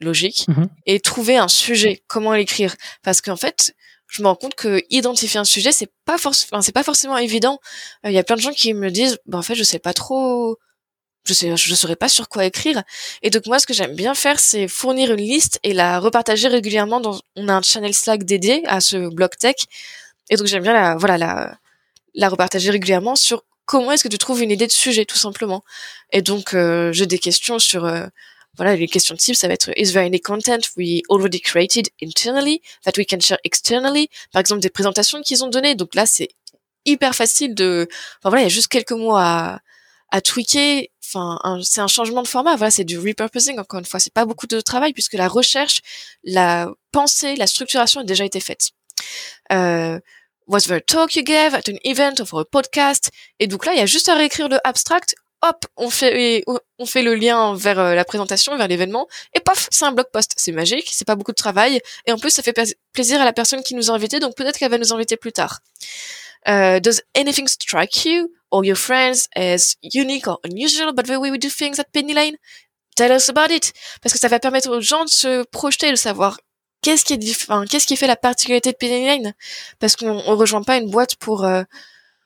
logique, 0.00 0.46
mhm. 0.46 0.68
et 0.86 1.00
trouver 1.00 1.36
un 1.36 1.48
sujet, 1.48 2.02
comment 2.06 2.32
l'écrire. 2.32 2.76
Parce 3.02 3.20
qu'en 3.20 3.36
fait, 3.36 3.74
je 4.08 4.22
me 4.22 4.28
rends 4.28 4.36
compte 4.36 4.54
que 4.54 4.82
identifier 4.90 5.38
un 5.38 5.44
sujet, 5.44 5.72
c'est 5.72 5.90
pas 6.04 6.18
forcément, 6.18 6.62
c'est 6.62 6.72
pas 6.72 6.82
forcément 6.82 7.18
évident. 7.18 7.60
Euh, 8.04 8.10
il 8.10 8.14
y 8.14 8.18
a 8.18 8.24
plein 8.24 8.36
de 8.36 8.40
gens 8.40 8.52
qui 8.52 8.74
me 8.74 8.90
disent, 8.90 9.18
bah, 9.26 9.38
en 9.38 9.42
fait, 9.42 9.54
je 9.54 9.62
sais 9.62 9.78
pas 9.78 9.92
trop 9.92 10.58
je 11.28 11.34
sais, 11.34 11.56
je 11.56 11.74
saurais 11.74 11.96
pas 11.96 12.08
sur 12.08 12.28
quoi 12.28 12.46
écrire. 12.46 12.82
Et 13.22 13.30
donc 13.30 13.46
moi, 13.46 13.58
ce 13.58 13.66
que 13.66 13.74
j'aime 13.74 13.94
bien 13.94 14.14
faire, 14.14 14.40
c'est 14.40 14.66
fournir 14.66 15.12
une 15.12 15.20
liste 15.20 15.60
et 15.62 15.74
la 15.74 16.00
repartager 16.00 16.48
régulièrement. 16.48 17.00
Dans, 17.00 17.20
on 17.36 17.48
a 17.48 17.54
un 17.54 17.62
channel 17.62 17.94
Slack 17.94 18.24
dédié 18.24 18.66
à 18.66 18.80
ce 18.80 19.10
blog 19.14 19.30
tech, 19.38 19.56
et 20.30 20.36
donc 20.36 20.46
j'aime 20.46 20.62
bien 20.62 20.72
la, 20.72 20.96
voilà, 20.96 21.18
la, 21.18 21.58
la 22.14 22.28
repartager 22.28 22.70
régulièrement 22.70 23.14
sur 23.14 23.44
comment 23.66 23.92
est-ce 23.92 24.04
que 24.04 24.08
tu 24.08 24.18
trouves 24.18 24.42
une 24.42 24.50
idée 24.50 24.66
de 24.66 24.72
sujet, 24.72 25.04
tout 25.04 25.18
simplement. 25.18 25.62
Et 26.12 26.22
donc 26.22 26.54
euh, 26.54 26.92
j'ai 26.92 27.06
des 27.06 27.18
questions 27.18 27.58
sur 27.58 27.84
euh, 27.84 28.06
voilà, 28.58 28.76
les 28.76 28.88
questions 28.88 29.16
type, 29.16 29.36
ça 29.36 29.48
va 29.48 29.54
être 29.54 29.70
is 29.76 29.92
there 29.92 30.04
any 30.04 30.20
content 30.20 30.58
we 30.76 31.00
already 31.08 31.40
created 31.40 31.88
internally 32.02 32.60
that 32.84 32.92
we 32.98 33.06
can 33.06 33.20
share 33.20 33.38
externally? 33.44 34.10
Par 34.32 34.40
exemple, 34.40 34.60
des 34.60 34.68
présentations 34.68 35.22
qu'ils 35.22 35.44
ont 35.44 35.48
données. 35.48 35.76
Donc 35.76 35.94
là, 35.94 36.04
c'est 36.04 36.28
hyper 36.84 37.14
facile 37.14 37.54
de. 37.54 37.88
Enfin 38.18 38.30
voilà, 38.30 38.40
il 38.40 38.44
y 38.44 38.46
a 38.46 38.54
juste 38.54 38.68
quelques 38.68 38.92
mots 38.92 39.16
à 39.16 39.60
à 40.10 40.20
tweaker. 40.20 40.88
Enfin, 41.06 41.38
c'est 41.62 41.80
un 41.80 41.88
changement 41.88 42.22
de 42.22 42.28
format. 42.28 42.56
Voilà, 42.56 42.70
c'est 42.70 42.84
du 42.84 42.98
repurposing 42.98 43.58
encore 43.58 43.78
une 43.78 43.86
fois. 43.86 44.00
C'est 44.00 44.12
pas 44.12 44.26
beaucoup 44.26 44.46
de 44.46 44.60
travail 44.60 44.92
puisque 44.92 45.14
la 45.14 45.28
recherche, 45.28 45.80
la 46.24 46.68
pensée, 46.92 47.36
la 47.36 47.46
structuration 47.46 48.00
a 48.00 48.04
déjà 48.04 48.24
été 48.24 48.40
faite. 48.40 48.70
Euh, 49.52 50.00
was 50.48 50.62
there 50.62 50.78
a 50.78 50.80
talk 50.80 51.14
you 51.14 51.22
gave 51.22 51.54
at 51.54 51.68
an 51.68 51.78
event 51.84 52.20
or 52.20 52.26
for 52.26 52.40
a 52.40 52.44
podcast? 52.44 53.10
Et 53.38 53.46
donc 53.46 53.64
là, 53.64 53.72
il 53.72 53.78
y 53.78 53.82
a 53.82 53.86
juste 53.86 54.08
à 54.08 54.16
réécrire 54.16 54.48
le 54.48 54.58
abstract. 54.64 55.14
Hop, 55.42 55.66
on 55.76 55.88
fait 55.88 56.44
on 56.78 56.86
fait 56.86 57.02
le 57.02 57.14
lien 57.14 57.54
vers 57.54 57.78
euh, 57.78 57.94
la 57.94 58.04
présentation, 58.04 58.56
vers 58.56 58.66
l'événement, 58.66 59.06
et 59.34 59.40
paf, 59.40 59.68
c'est 59.70 59.84
un 59.84 59.92
blog 59.92 60.06
post. 60.12 60.32
C'est 60.36 60.52
magique, 60.52 60.88
c'est 60.92 61.04
pas 61.04 61.14
beaucoup 61.14 61.32
de 61.32 61.36
travail, 61.36 61.80
et 62.06 62.12
en 62.12 62.18
plus 62.18 62.30
ça 62.30 62.42
fait 62.42 62.54
plaisir 62.92 63.20
à 63.20 63.24
la 63.24 63.32
personne 63.32 63.62
qui 63.62 63.74
nous 63.74 63.90
a 63.90 63.94
invités, 63.94 64.18
donc 64.18 64.34
peut-être 64.36 64.58
qu'elle 64.58 64.70
va 64.70 64.78
nous 64.78 64.92
inviter 64.92 65.16
plus 65.16 65.32
tard. 65.32 65.60
Uh, 66.46 66.80
does 66.80 67.00
anything 67.14 67.46
strike 67.46 68.04
you 68.04 68.30
or 68.50 68.64
your 68.64 68.76
friends 68.76 69.28
as 69.36 69.76
unique 69.82 70.26
or 70.26 70.40
unusual 70.44 70.88
about 70.88 71.02
the 71.02 71.18
way 71.18 71.30
we 71.30 71.38
do 71.38 71.48
things 71.48 71.78
at 71.78 71.84
Penny 71.92 72.14
Lane? 72.14 72.36
Tell 72.96 73.12
us 73.12 73.28
about 73.28 73.52
it. 73.52 73.72
Parce 74.02 74.12
que 74.12 74.18
ça 74.18 74.28
va 74.28 74.40
permettre 74.40 74.70
aux 74.70 74.80
gens 74.80 75.04
de 75.04 75.10
se 75.10 75.44
projeter, 75.44 75.90
de 75.90 75.96
savoir 75.96 76.38
qu'est-ce 76.82 77.04
qui 77.04 77.12
est 77.12 77.18
différent, 77.18 77.64
qu'est-ce 77.64 77.86
qui 77.86 77.96
fait 77.96 78.06
la 78.06 78.16
particularité 78.16 78.72
de 78.72 78.76
Penny 78.76 79.06
Lane? 79.06 79.34
Parce 79.78 79.94
qu'on 79.94 80.22
on 80.26 80.36
rejoint 80.36 80.62
pas 80.62 80.78
une 80.78 80.90
boîte 80.90 81.16
pour, 81.16 81.44
euh, 81.44 81.62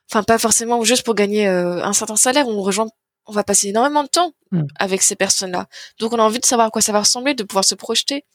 enfin 0.09 0.23
pas 0.23 0.37
forcément 0.37 0.83
juste 0.83 1.03
pour 1.03 1.15
gagner 1.15 1.47
euh, 1.47 1.83
un 1.83 1.93
certain 1.93 2.15
salaire. 2.15 2.47
On 2.47 2.61
rejoint, 2.61 2.87
on 3.25 3.31
va 3.31 3.43
passer 3.43 3.69
énormément 3.69 4.03
de 4.03 4.09
temps 4.09 4.33
hmm. 4.51 4.63
avec 4.77 5.01
ces 5.01 5.15
personnes-là. 5.15 5.67
Donc 5.99 6.13
on 6.13 6.19
a 6.19 6.23
envie 6.23 6.39
de 6.39 6.45
savoir 6.45 6.67
à 6.67 6.69
quoi 6.69 6.81
ça 6.81 6.91
va 6.91 6.99
ressembler, 6.99 7.33
de 7.33 7.43
pouvoir 7.43 7.65
se 7.65 7.75
projeter. 7.75 8.25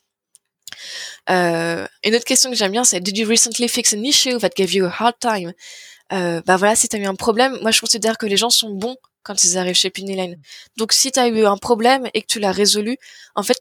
Euh, 1.30 1.86
une 2.04 2.14
autre 2.14 2.24
question 2.24 2.50
que 2.50 2.56
j'aime 2.56 2.72
bien, 2.72 2.84
c'est 2.84 3.00
Did 3.00 3.16
you 3.16 3.28
recently 3.28 3.68
fix 3.68 3.94
an 3.94 4.02
issue 4.02 4.38
that 4.38 4.50
gave 4.56 4.72
you 4.72 4.86
a 4.86 4.92
hard 4.98 5.18
time? 5.20 5.52
Euh, 6.12 6.40
bah 6.46 6.56
voilà, 6.56 6.74
si 6.74 6.88
t'as 6.88 6.98
eu 6.98 7.04
un 7.04 7.14
problème, 7.14 7.58
moi 7.60 7.70
je 7.70 7.80
considère 7.80 8.16
que 8.16 8.26
les 8.26 8.36
gens 8.36 8.50
sont 8.50 8.70
bons 8.70 8.96
quand 9.22 9.44
ils 9.44 9.58
arrivent 9.58 9.74
chez 9.74 9.90
Penny 9.90 10.36
Donc 10.76 10.92
si 10.92 11.12
t'as 11.12 11.28
eu 11.28 11.44
un 11.44 11.58
problème 11.58 12.08
et 12.14 12.22
que 12.22 12.26
tu 12.26 12.40
l'as 12.40 12.52
résolu, 12.52 12.96
en 13.34 13.42
fait, 13.42 13.58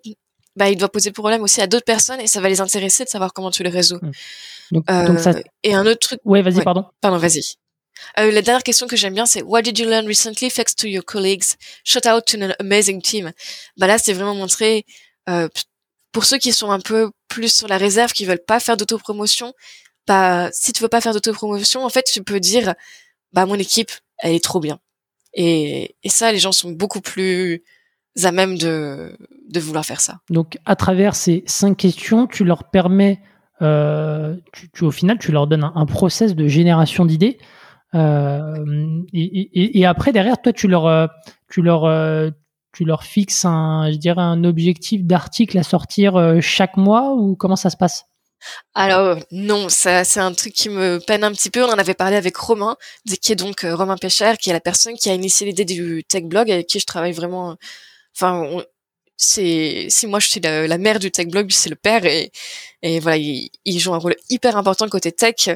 bah 0.56 0.70
il 0.70 0.78
doit 0.78 0.90
poser 0.90 1.12
problème 1.12 1.42
aussi 1.44 1.62
à 1.62 1.68
d'autres 1.68 1.86
personnes 1.86 2.22
et 2.22 2.28
ça 2.28 2.40
va 2.40 2.48
les 2.48 2.62
intéresser 2.62 3.04
de 3.04 3.10
savoir 3.10 3.34
comment 3.34 3.52
tu 3.52 3.64
le 3.64 3.70
résous. 3.70 4.00
Hmm. 4.02 4.12
Donc, 4.72 4.90
euh, 4.90 5.18
ça... 5.18 5.34
Et 5.64 5.74
un 5.74 5.86
autre 5.86 6.00
truc. 6.00 6.20
Ouais, 6.24 6.42
vas-y, 6.42 6.64
pardon. 6.64 6.86
Pardon, 7.02 7.18
vas-y. 7.18 7.58
Euh, 8.20 8.32
la 8.32 8.42
dernière 8.42 8.64
question 8.64 8.88
que 8.88 8.96
j'aime 8.96 9.14
bien, 9.14 9.26
c'est 9.26 9.44
What 9.44 9.64
did 9.64 9.78
you 9.78 9.88
learn 9.88 10.06
recently 10.08 10.50
thanks 10.50 10.76
to 10.76 10.88
your 10.88 11.04
colleagues? 11.04 11.56
Shout 11.84 12.08
out 12.08 12.26
to 12.26 12.38
an 12.38 12.54
amazing 12.60 13.02
team. 13.02 13.32
Bah 13.78 13.88
là, 13.88 13.98
c'est 13.98 14.14
vraiment 14.14 14.36
montrer 14.36 14.86
euh, 15.30 15.48
pour 16.12 16.26
ceux 16.26 16.38
qui 16.38 16.52
sont 16.52 16.72
un 16.72 16.80
peu 16.80 17.12
plus 17.28 17.54
sur 17.54 17.68
la 17.68 17.78
réserve, 17.78 18.12
qui 18.12 18.26
veulent 18.26 18.44
pas 18.46 18.60
faire 18.60 18.78
d'autopromotion, 18.78 19.54
bah 20.08 20.50
si 20.54 20.72
tu 20.74 20.82
veux 20.82 20.90
pas 20.90 21.02
faire 21.02 21.14
d'autopromotion, 21.14 21.84
en 21.84 21.90
fait 21.90 22.06
tu 22.12 22.24
peux 22.24 22.40
dire 22.40 22.74
bah 23.34 23.46
mon 23.46 23.56
équipe 23.56 23.92
elle 24.18 24.34
est 24.34 24.44
trop 24.44 24.60
bien. 24.60 24.80
Et, 25.34 25.96
ça 26.08 26.32
les 26.32 26.40
gens 26.40 26.54
sont 26.54 26.72
beaucoup 26.72 27.02
plus 27.02 27.62
à 28.24 28.32
même 28.32 28.58
de, 28.58 29.16
vouloir 29.60 29.86
faire 29.86 30.02
ça. 30.02 30.22
Donc 30.30 30.58
à 30.66 30.76
travers 30.76 31.16
ces 31.16 31.44
cinq 31.46 31.78
questions, 31.78 32.26
tu 32.26 32.44
leur 32.44 32.64
permets, 32.72 33.20
euh, 33.62 34.36
tu, 34.74 34.86
au 34.86 34.92
final 34.92 35.20
tu 35.20 35.32
leur 35.32 35.46
donnes 35.46 35.70
un, 35.76 35.86
process 35.86 36.34
de 36.34 36.48
génération 36.48 37.06
d'idées. 37.06 37.38
Et, 37.94 39.80
et, 39.80 39.86
après, 39.86 40.12
derrière, 40.12 40.42
toi, 40.42 40.54
tu 40.54 40.68
leur, 40.68 41.10
tu 41.50 41.62
leur, 41.62 42.32
tu 42.74 42.86
leur 42.86 43.04
fixes 43.04 43.46
un, 43.46 43.90
je 43.92 43.98
dirais, 43.98 44.22
un 44.22 44.44
objectif 44.44 45.04
d'article 45.04 45.58
à 45.58 45.64
sortir 45.64 46.38
chaque 46.42 46.78
mois 46.78 47.14
ou 47.16 47.36
comment 47.36 47.56
ça 47.56 47.70
se 47.70 47.78
passe? 47.78 48.06
Alors 48.76 49.18
non, 49.32 49.68
ça 49.68 50.04
c'est 50.04 50.20
un 50.20 50.32
truc 50.32 50.54
qui 50.54 50.70
me 50.70 51.00
peine 51.00 51.24
un 51.24 51.32
petit 51.32 51.50
peu. 51.50 51.64
On 51.64 51.70
en 51.70 51.78
avait 51.80 51.94
parlé 51.94 52.16
avec 52.16 52.38
Romain, 52.38 52.76
qui 53.22 53.32
est 53.32 53.36
donc 53.36 53.62
Romain 53.62 53.98
Pécher, 53.98 54.34
qui 54.40 54.50
est 54.50 54.54
la 54.54 54.60
personne 54.60 54.94
qui 54.94 55.10
a 55.10 55.14
initié 55.14 55.48
l'idée 55.48 55.66
du 55.66 56.04
tech 56.04 56.24
blog 56.24 56.52
avec 56.52 56.68
qui 56.68 56.80
je 56.80 56.86
travaille 56.86 57.14
vraiment. 57.14 57.56
Enfin, 58.16 58.62
c'est 59.18 59.88
si 59.90 60.08
moi 60.08 60.20
je 60.20 60.28
suis 60.28 60.40
la, 60.40 60.78
mère 60.78 61.00
du 61.00 61.12
tech 61.12 61.28
blog, 61.28 61.52
c'est 61.52 61.70
le 61.70 61.76
père 61.76 62.06
et 62.06 62.32
et 62.84 63.00
voilà, 63.00 63.18
il, 63.18 63.50
il, 63.66 63.80
joue 63.80 63.94
un 63.94 63.98
rôle 63.98 64.16
hyper 64.30 64.56
important 64.56 64.88
côté 64.88 65.12
tech 65.12 65.50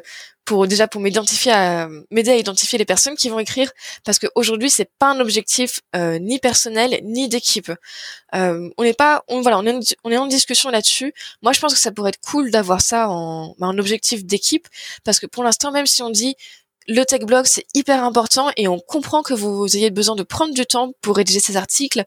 pour 0.46 0.68
déjà 0.68 0.88
pour 0.88 1.01
m'identifier 1.01 1.51
à 1.51 1.88
m'aider 2.10 2.32
à 2.32 2.36
identifier 2.36 2.80
les 2.80 2.86
personnes 2.86 3.15
qui 3.15 3.30
vont 3.30 3.39
écrire 3.39 3.72
parce 4.03 4.20
qu'aujourd'hui 4.20 4.70
c'est 4.70 4.89
pas 5.00 5.12
un 5.12 5.20
objectif 5.20 5.82
euh, 5.96 6.20
ni 6.20 6.39
personnel 6.39 7.00
ni 7.03 7.30
d'équipe. 7.30 7.72
Euh, 8.36 8.70
on 8.77 8.84
n'est 8.84 8.94
pas 8.94 9.24
on 9.27 9.41
voilà 9.41 9.60
on 9.60 9.65
est 9.65 9.96
on 10.03 10.12
est 10.12 10.18
en 10.18 10.27
discussion 10.27 10.70
là-dessus. 10.70 11.13
Moi 11.41 11.53
je 11.53 11.60
pense 11.60 11.74
que 11.74 11.80
ça 11.80 11.91
pourrait 11.91 12.10
être 12.10 12.22
cool 12.22 12.51
d'avoir 12.51 12.82
ça 12.82 13.10
en 13.10 13.56
bah, 13.60 13.68
un 13.68 13.77
objectif 13.77 14.25
d'équipe 14.25 14.68
parce 15.03 15.20
que 15.20 15.27
pour 15.27 15.44
l'instant 15.44 15.72
même 15.72 15.86
si 15.88 16.01
on 16.01 16.10
dit 16.10 16.36
le 16.88 17.03
tech 17.03 17.22
blog 17.22 17.46
c'est 17.46 17.65
hyper 17.75 18.03
important 18.03 18.51
et 18.58 18.68
on 18.68 18.80
comprend 18.80 19.22
que 19.22 19.34
vous 19.36 19.68
ayez 19.75 19.91
besoin 19.91 20.15
de 20.15 20.24
prendre 20.24 20.53
du 20.53 20.65
temps 20.65 20.94
pour 21.01 21.18
rédiger 21.18 21.39
ces 21.39 21.56
articles, 21.56 22.03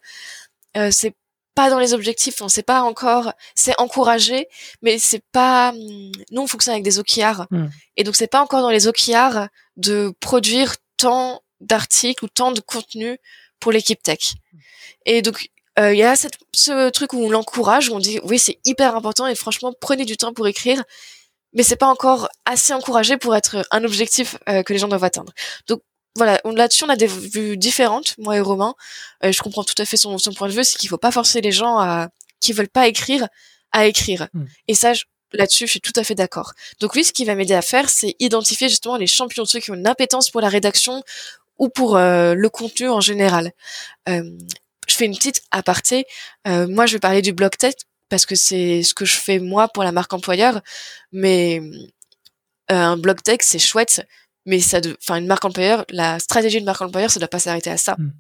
euh, 0.77 0.91
c'est 0.91 1.15
pas 1.55 1.71
dans 1.71 1.79
les 1.79 1.95
objectifs, 1.95 2.43
on 2.43 2.49
sait 2.49 2.63
pas 2.63 2.83
encore, 2.83 3.33
c'est 3.55 3.79
encouragé, 3.81 4.49
mais 4.83 4.99
c'est 4.99 5.23
pas, 5.33 5.73
nous 5.73 6.43
on 6.43 6.47
fonctionne 6.47 6.75
avec 6.75 6.85
des 6.85 6.99
OKR, 6.99 7.47
hmm. 7.51 7.69
et 7.97 8.05
donc 8.05 8.17
c'est 8.17 8.27
pas 8.27 8.43
encore 8.43 8.63
dans 8.63 8.71
les 8.71 8.87
OKR 8.87 9.49
de 9.77 10.13
produire 10.21 10.75
tant 10.97 11.43
d'articles 11.61 12.25
ou 12.25 12.29
tant 12.29 12.53
de 12.53 12.61
contenu 12.61 13.19
pour 13.61 13.73
l'équipe 13.73 14.03
tech. 14.03 14.35
Et 15.07 15.23
donc 15.23 15.49
euh, 15.79 15.93
il 15.93 15.99
y 15.99 16.05
a 16.05 16.17
cette, 16.17 16.39
ce 16.55 16.91
truc 16.91 17.13
où 17.13 17.25
on 17.25 17.31
l'encourage, 17.31 17.89
où 17.89 17.95
on 17.95 18.01
dit 18.01 18.21
oui 18.25 18.39
c'est 18.39 18.59
hyper 18.65 18.97
important 18.97 19.27
et 19.27 19.35
franchement 19.35 19.73
prenez 19.81 20.05
du 20.05 20.17
temps 20.17 20.33
pour 20.33 20.47
écrire, 20.47 20.83
mais 21.53 21.63
c'est 21.63 21.77
pas 21.77 21.87
encore 21.87 22.29
assez 22.45 22.73
encouragé 22.73 23.17
pour 23.17 23.35
être 23.35 23.67
un 23.71 23.85
objectif 23.85 24.37
euh, 24.49 24.63
que 24.63 24.73
les 24.73 24.79
gens 24.79 24.89
doivent 24.89 25.05
atteindre. 25.05 25.33
Donc 25.69 25.83
voilà, 26.17 26.41
là-dessus 26.45 26.85
on 26.85 26.89
a 26.89 26.97
des 26.97 27.07
vues 27.07 27.57
différentes, 27.57 28.15
moi 28.19 28.37
et 28.37 28.41
Romain. 28.41 28.75
Euh, 29.25 29.33
je 29.33 29.43
comprends 29.43 29.65
tout 29.65 29.75
à 29.79 29.85
fait 29.85 29.97
son, 29.97 30.19
son 30.19 30.33
point 30.33 30.49
de 30.49 30.53
vue, 30.53 30.65
c'est 30.65 30.79
qu'il 30.79 30.89
faut 30.89 30.99
pas 30.99 31.11
forcer 31.11 31.41
les 31.41 31.53
gens 31.53 31.79
à 31.79 32.09
qui 32.41 32.53
veulent 32.53 32.69
pas 32.69 32.87
écrire 32.87 33.27
à 33.73 33.87
écrire. 33.87 34.29
Hmm. 34.33 34.45
Et 34.69 34.75
ça, 34.75 34.93
là-dessus, 35.33 35.67
je 35.67 35.73
suis 35.73 35.81
tout 35.81 35.93
à 35.97 36.05
fait 36.05 36.15
d'accord. 36.15 36.55
Donc 36.81 36.95
lui, 36.95 37.05
ce 37.05 37.13
qui 37.13 37.25
va 37.25 37.35
m'aider 37.35 37.55
à 37.55 37.63
faire, 37.63 37.91
c'est 37.91 38.15
identifier 38.21 38.69
justement 38.69 38.97
les 38.97 39.07
champions, 39.07 39.45
ceux 39.45 39.61
qui 39.61 39.71
ont 39.71 39.75
une 39.75 39.87
appétence 39.87 40.31
pour 40.31 40.41
la 40.41 40.49
rédaction 40.49 41.03
ou 41.59 41.69
pour 41.69 41.97
euh, 41.97 42.35
le 42.35 42.49
contenu 42.49 42.89
en 42.89 43.01
général. 43.01 43.53
Euh, 44.09 44.23
je 44.87 44.95
fais 44.95 45.07
une 45.07 45.17
petite 45.17 45.43
aparté. 45.51 46.07
Euh, 46.47 46.67
moi, 46.69 46.87
je 46.87 46.95
vais 46.95 47.01
parler 47.01 47.23
du 47.23 47.33
blog 47.33 47.57
tech 47.57 47.75
parce 48.09 48.27
que 48.27 48.35
c'est 48.35 48.83
ce 48.83 48.95
que 48.95 49.05
je 49.05 49.15
fais 49.15 49.39
moi 49.39 49.69
pour 49.69 49.83
la 49.83 49.93
marque 49.93 50.13
employeur. 50.13 50.61
Mais 51.13 51.61
un 52.69 52.97
blog 52.97 53.23
tech, 53.23 53.39
c'est 53.43 53.59
chouette 53.59 54.07
mais 54.47 54.61
ça, 54.61 54.81
enfin 55.03 55.17
une 55.17 55.27
marque 55.27 55.45
employeur, 55.45 55.85
la 55.91 56.19
stratégie 56.19 56.61
de 56.61 56.67
marque 56.67 56.83
employeur, 56.83 57.11
ça 57.11 57.19
doit 57.19 57.29
pas 57.29 57.39
s'arrêter 57.39 57.71
à 57.71 57.77
ça, 57.77 57.97
hmm. 57.99 58.13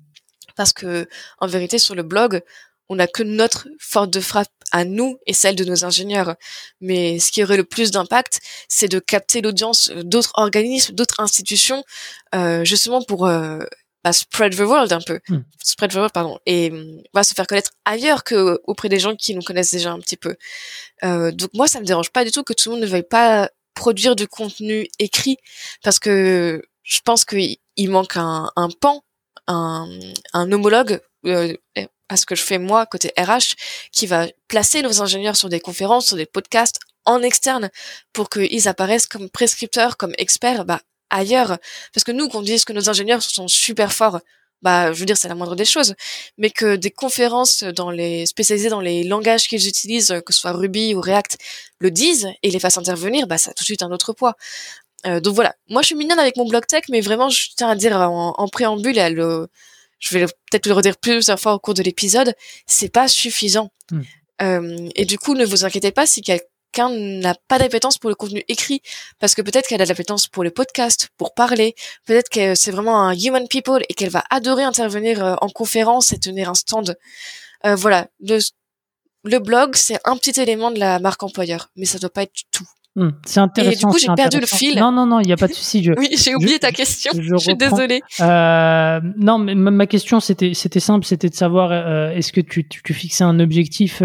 parce 0.56 0.72
que 0.72 1.08
en 1.38 1.46
vérité 1.46 1.78
sur 1.78 1.94
le 1.94 2.02
blog, 2.02 2.42
on 2.88 2.96
n'a 2.96 3.06
que 3.06 3.22
notre 3.22 3.68
force 3.78 4.10
de 4.10 4.20
frappe 4.20 4.48
à 4.70 4.84
nous 4.84 5.18
et 5.26 5.32
celle 5.32 5.56
de 5.56 5.64
nos 5.64 5.84
ingénieurs. 5.84 6.34
Mais 6.80 7.18
ce 7.18 7.30
qui 7.30 7.42
aurait 7.42 7.56
le 7.56 7.64
plus 7.64 7.90
d'impact, 7.90 8.40
c'est 8.68 8.88
de 8.88 8.98
capter 8.98 9.40
l'audience 9.40 9.90
d'autres 9.90 10.32
organismes, 10.34 10.94
d'autres 10.94 11.20
institutions, 11.20 11.82
euh, 12.34 12.64
justement 12.64 13.00
pour 13.02 13.26
euh, 13.26 13.60
bah, 14.02 14.12
spread 14.12 14.54
the 14.54 14.60
world 14.60 14.92
un 14.92 15.00
peu, 15.00 15.20
hmm. 15.28 15.44
spread 15.62 15.92
the 15.92 15.94
world 15.94 16.12
pardon, 16.12 16.38
et 16.44 16.72
va 17.14 17.24
se 17.24 17.34
faire 17.34 17.46
connaître 17.46 17.70
ailleurs 17.84 18.24
que 18.24 18.60
auprès 18.64 18.88
des 18.88 18.98
gens 18.98 19.16
qui 19.16 19.34
nous 19.34 19.42
connaissent 19.42 19.72
déjà 19.72 19.92
un 19.92 20.00
petit 20.00 20.16
peu. 20.16 20.36
Euh, 21.04 21.32
donc 21.32 21.50
moi, 21.54 21.68
ça 21.68 21.80
me 21.80 21.86
dérange 21.86 22.10
pas 22.10 22.24
du 22.24 22.30
tout 22.30 22.42
que 22.42 22.52
tout 22.52 22.68
le 22.68 22.74
monde 22.74 22.84
ne 22.84 22.90
veuille 22.90 23.02
pas 23.02 23.50
produire 23.74 24.16
du 24.16 24.28
contenu 24.28 24.88
écrit 24.98 25.36
parce 25.82 25.98
que 25.98 26.62
je 26.82 27.00
pense 27.04 27.24
qu'il 27.24 27.58
manque 27.88 28.16
un, 28.16 28.50
pan, 28.80 29.02
un, 29.46 29.88
un 30.32 30.52
homologue 30.52 31.00
euh, 31.26 31.54
à 32.08 32.16
ce 32.16 32.26
que 32.26 32.34
je 32.34 32.42
fais 32.42 32.58
moi 32.58 32.86
côté 32.86 33.12
RH 33.18 33.56
qui 33.92 34.06
va 34.06 34.26
placer 34.48 34.82
nos 34.82 35.02
ingénieurs 35.02 35.36
sur 35.36 35.48
des 35.48 35.60
conférences, 35.60 36.06
sur 36.06 36.16
des 36.16 36.26
podcasts 36.26 36.78
en 37.04 37.22
externe 37.22 37.70
pour 38.12 38.28
qu'ils 38.28 38.68
apparaissent 38.68 39.06
comme 39.06 39.30
prescripteurs, 39.30 39.96
comme 39.96 40.14
experts 40.18 40.64
bah, 40.64 40.80
ailleurs. 41.10 41.58
Parce 41.92 42.04
que 42.04 42.12
nous, 42.12 42.28
qu'on 42.28 42.42
dise 42.42 42.64
que 42.64 42.72
nos 42.72 42.88
ingénieurs 42.88 43.22
sont 43.22 43.48
super 43.48 43.92
forts, 43.92 44.20
bah, 44.64 44.92
je 44.92 44.98
veux 44.98 45.04
dire, 45.04 45.16
c'est 45.16 45.28
la 45.28 45.34
moindre 45.34 45.54
des 45.54 45.66
choses, 45.66 45.94
mais 46.38 46.50
que 46.50 46.76
des 46.76 46.90
conférences 46.90 47.62
dans 47.62 47.90
les 47.90 48.24
spécialisées 48.24 48.70
dans 48.70 48.80
les 48.80 49.04
langages 49.04 49.46
qu'ils 49.46 49.68
utilisent, 49.68 50.22
que 50.24 50.32
ce 50.32 50.40
soit 50.40 50.52
Ruby 50.52 50.94
ou 50.94 51.00
React, 51.02 51.36
le 51.78 51.90
disent 51.90 52.28
et 52.42 52.50
les 52.50 52.58
fassent 52.58 52.78
intervenir, 52.78 53.26
bah, 53.26 53.36
ça 53.36 53.50
a 53.50 53.54
tout 53.54 53.62
de 53.62 53.66
suite 53.66 53.82
un 53.82 53.92
autre 53.92 54.14
poids. 54.14 54.34
Euh, 55.06 55.20
donc 55.20 55.34
voilà, 55.34 55.54
moi 55.68 55.82
je 55.82 55.88
suis 55.88 55.94
mignonne 55.94 56.18
avec 56.18 56.38
mon 56.38 56.48
blog 56.48 56.66
tech, 56.66 56.84
mais 56.88 57.02
vraiment, 57.02 57.28
je 57.28 57.48
tiens 57.54 57.68
à 57.68 57.76
dire 57.76 57.94
en, 57.94 58.48
préambule, 58.48 58.96
elle, 58.96 59.22
je 59.98 60.18
vais 60.18 60.24
peut-être 60.24 60.66
le 60.66 60.72
redire 60.72 60.96
plusieurs 60.96 61.38
fois 61.38 61.52
au 61.52 61.58
cours 61.58 61.74
de 61.74 61.82
l'épisode, 61.82 62.34
c'est 62.66 62.88
pas 62.88 63.06
suffisant. 63.06 63.70
Hmm. 63.90 64.00
Euh, 64.42 64.88
et 64.96 65.04
du 65.04 65.18
coup, 65.18 65.34
ne 65.34 65.44
vous 65.44 65.66
inquiétez 65.66 65.92
pas 65.92 66.06
si 66.06 66.22
quelqu'un 66.22 66.46
quelqu'un 66.74 66.94
n'a 66.94 67.34
pas 67.48 67.58
d'appétence 67.58 67.98
pour 67.98 68.10
le 68.10 68.16
contenu 68.16 68.42
écrit, 68.48 68.82
parce 69.18 69.34
que 69.34 69.42
peut-être 69.42 69.68
qu'elle 69.68 69.80
a 69.80 69.84
de 69.84 69.88
l'appétence 69.88 70.26
pour 70.26 70.44
les 70.44 70.50
podcasts, 70.50 71.08
pour 71.16 71.34
parler, 71.34 71.74
peut-être 72.06 72.28
que 72.28 72.54
c'est 72.54 72.70
vraiment 72.70 73.00
un 73.00 73.14
human 73.14 73.46
people 73.48 73.82
et 73.88 73.94
qu'elle 73.94 74.10
va 74.10 74.24
adorer 74.30 74.64
intervenir 74.64 75.24
euh, 75.24 75.34
en 75.40 75.48
conférence 75.48 76.12
et 76.12 76.18
tenir 76.18 76.50
un 76.50 76.54
stand. 76.54 76.96
Euh, 77.64 77.74
voilà, 77.74 78.08
le, 78.20 78.38
le 79.24 79.38
blog, 79.38 79.76
c'est 79.76 79.98
un 80.04 80.16
petit 80.16 80.38
élément 80.40 80.70
de 80.70 80.78
la 80.78 80.98
marque 80.98 81.22
employeur, 81.22 81.70
mais 81.76 81.86
ça 81.86 81.98
doit 81.98 82.10
pas 82.10 82.22
être 82.22 82.32
tout. 82.50 82.66
Hmm, 82.96 83.10
c'est 83.26 83.40
intéressant. 83.40 83.72
Et 83.72 83.76
du 83.76 83.86
coup, 83.86 83.98
j'ai 83.98 84.14
perdu 84.14 84.38
le 84.38 84.46
fil. 84.46 84.78
Non, 84.78 84.92
non, 84.92 85.04
non, 85.04 85.18
il 85.18 85.26
n'y 85.26 85.32
a 85.32 85.36
pas 85.36 85.48
de 85.48 85.52
souci. 85.52 85.82
Je, 85.82 85.92
oui, 85.98 86.10
j'ai 86.16 86.36
oublié 86.36 86.60
ta 86.60 86.70
question. 86.70 87.10
Je, 87.12 87.36
suis 87.38 87.56
désolée. 87.56 88.02
Euh, 88.20 89.00
non, 89.16 89.38
mais 89.38 89.56
ma, 89.56 89.86
question, 89.86 90.20
c'était, 90.20 90.54
c'était 90.54 90.80
simple, 90.80 91.04
c'était 91.04 91.28
de 91.28 91.34
savoir, 91.34 91.72
euh, 91.72 92.10
est-ce 92.10 92.32
que 92.32 92.40
tu, 92.40 92.68
tu, 92.68 92.82
tu, 92.82 92.94
fixais 92.94 93.24
un 93.24 93.40
objectif 93.40 94.00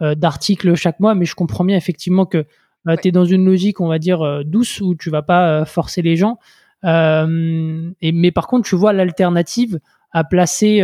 d'articles 0.00 0.74
chaque 0.74 1.00
mois, 1.00 1.14
mais 1.14 1.24
je 1.24 1.34
comprends 1.34 1.64
bien 1.64 1.76
effectivement 1.76 2.26
que 2.26 2.46
euh, 2.88 2.96
tu 3.00 3.08
es 3.08 3.12
dans 3.12 3.24
une 3.24 3.44
logique, 3.44 3.80
on 3.80 3.88
va 3.88 3.98
dire, 3.98 4.22
euh, 4.22 4.42
douce 4.44 4.80
où 4.80 4.94
tu 4.94 5.10
vas 5.10 5.22
pas 5.22 5.64
forcer 5.64 6.02
les 6.02 6.16
gens. 6.16 6.38
et, 6.84 8.12
mais 8.12 8.30
par 8.30 8.46
contre, 8.46 8.68
tu 8.68 8.76
vois 8.76 8.92
l'alternative 8.92 9.80
à 10.12 10.24
placer 10.24 10.80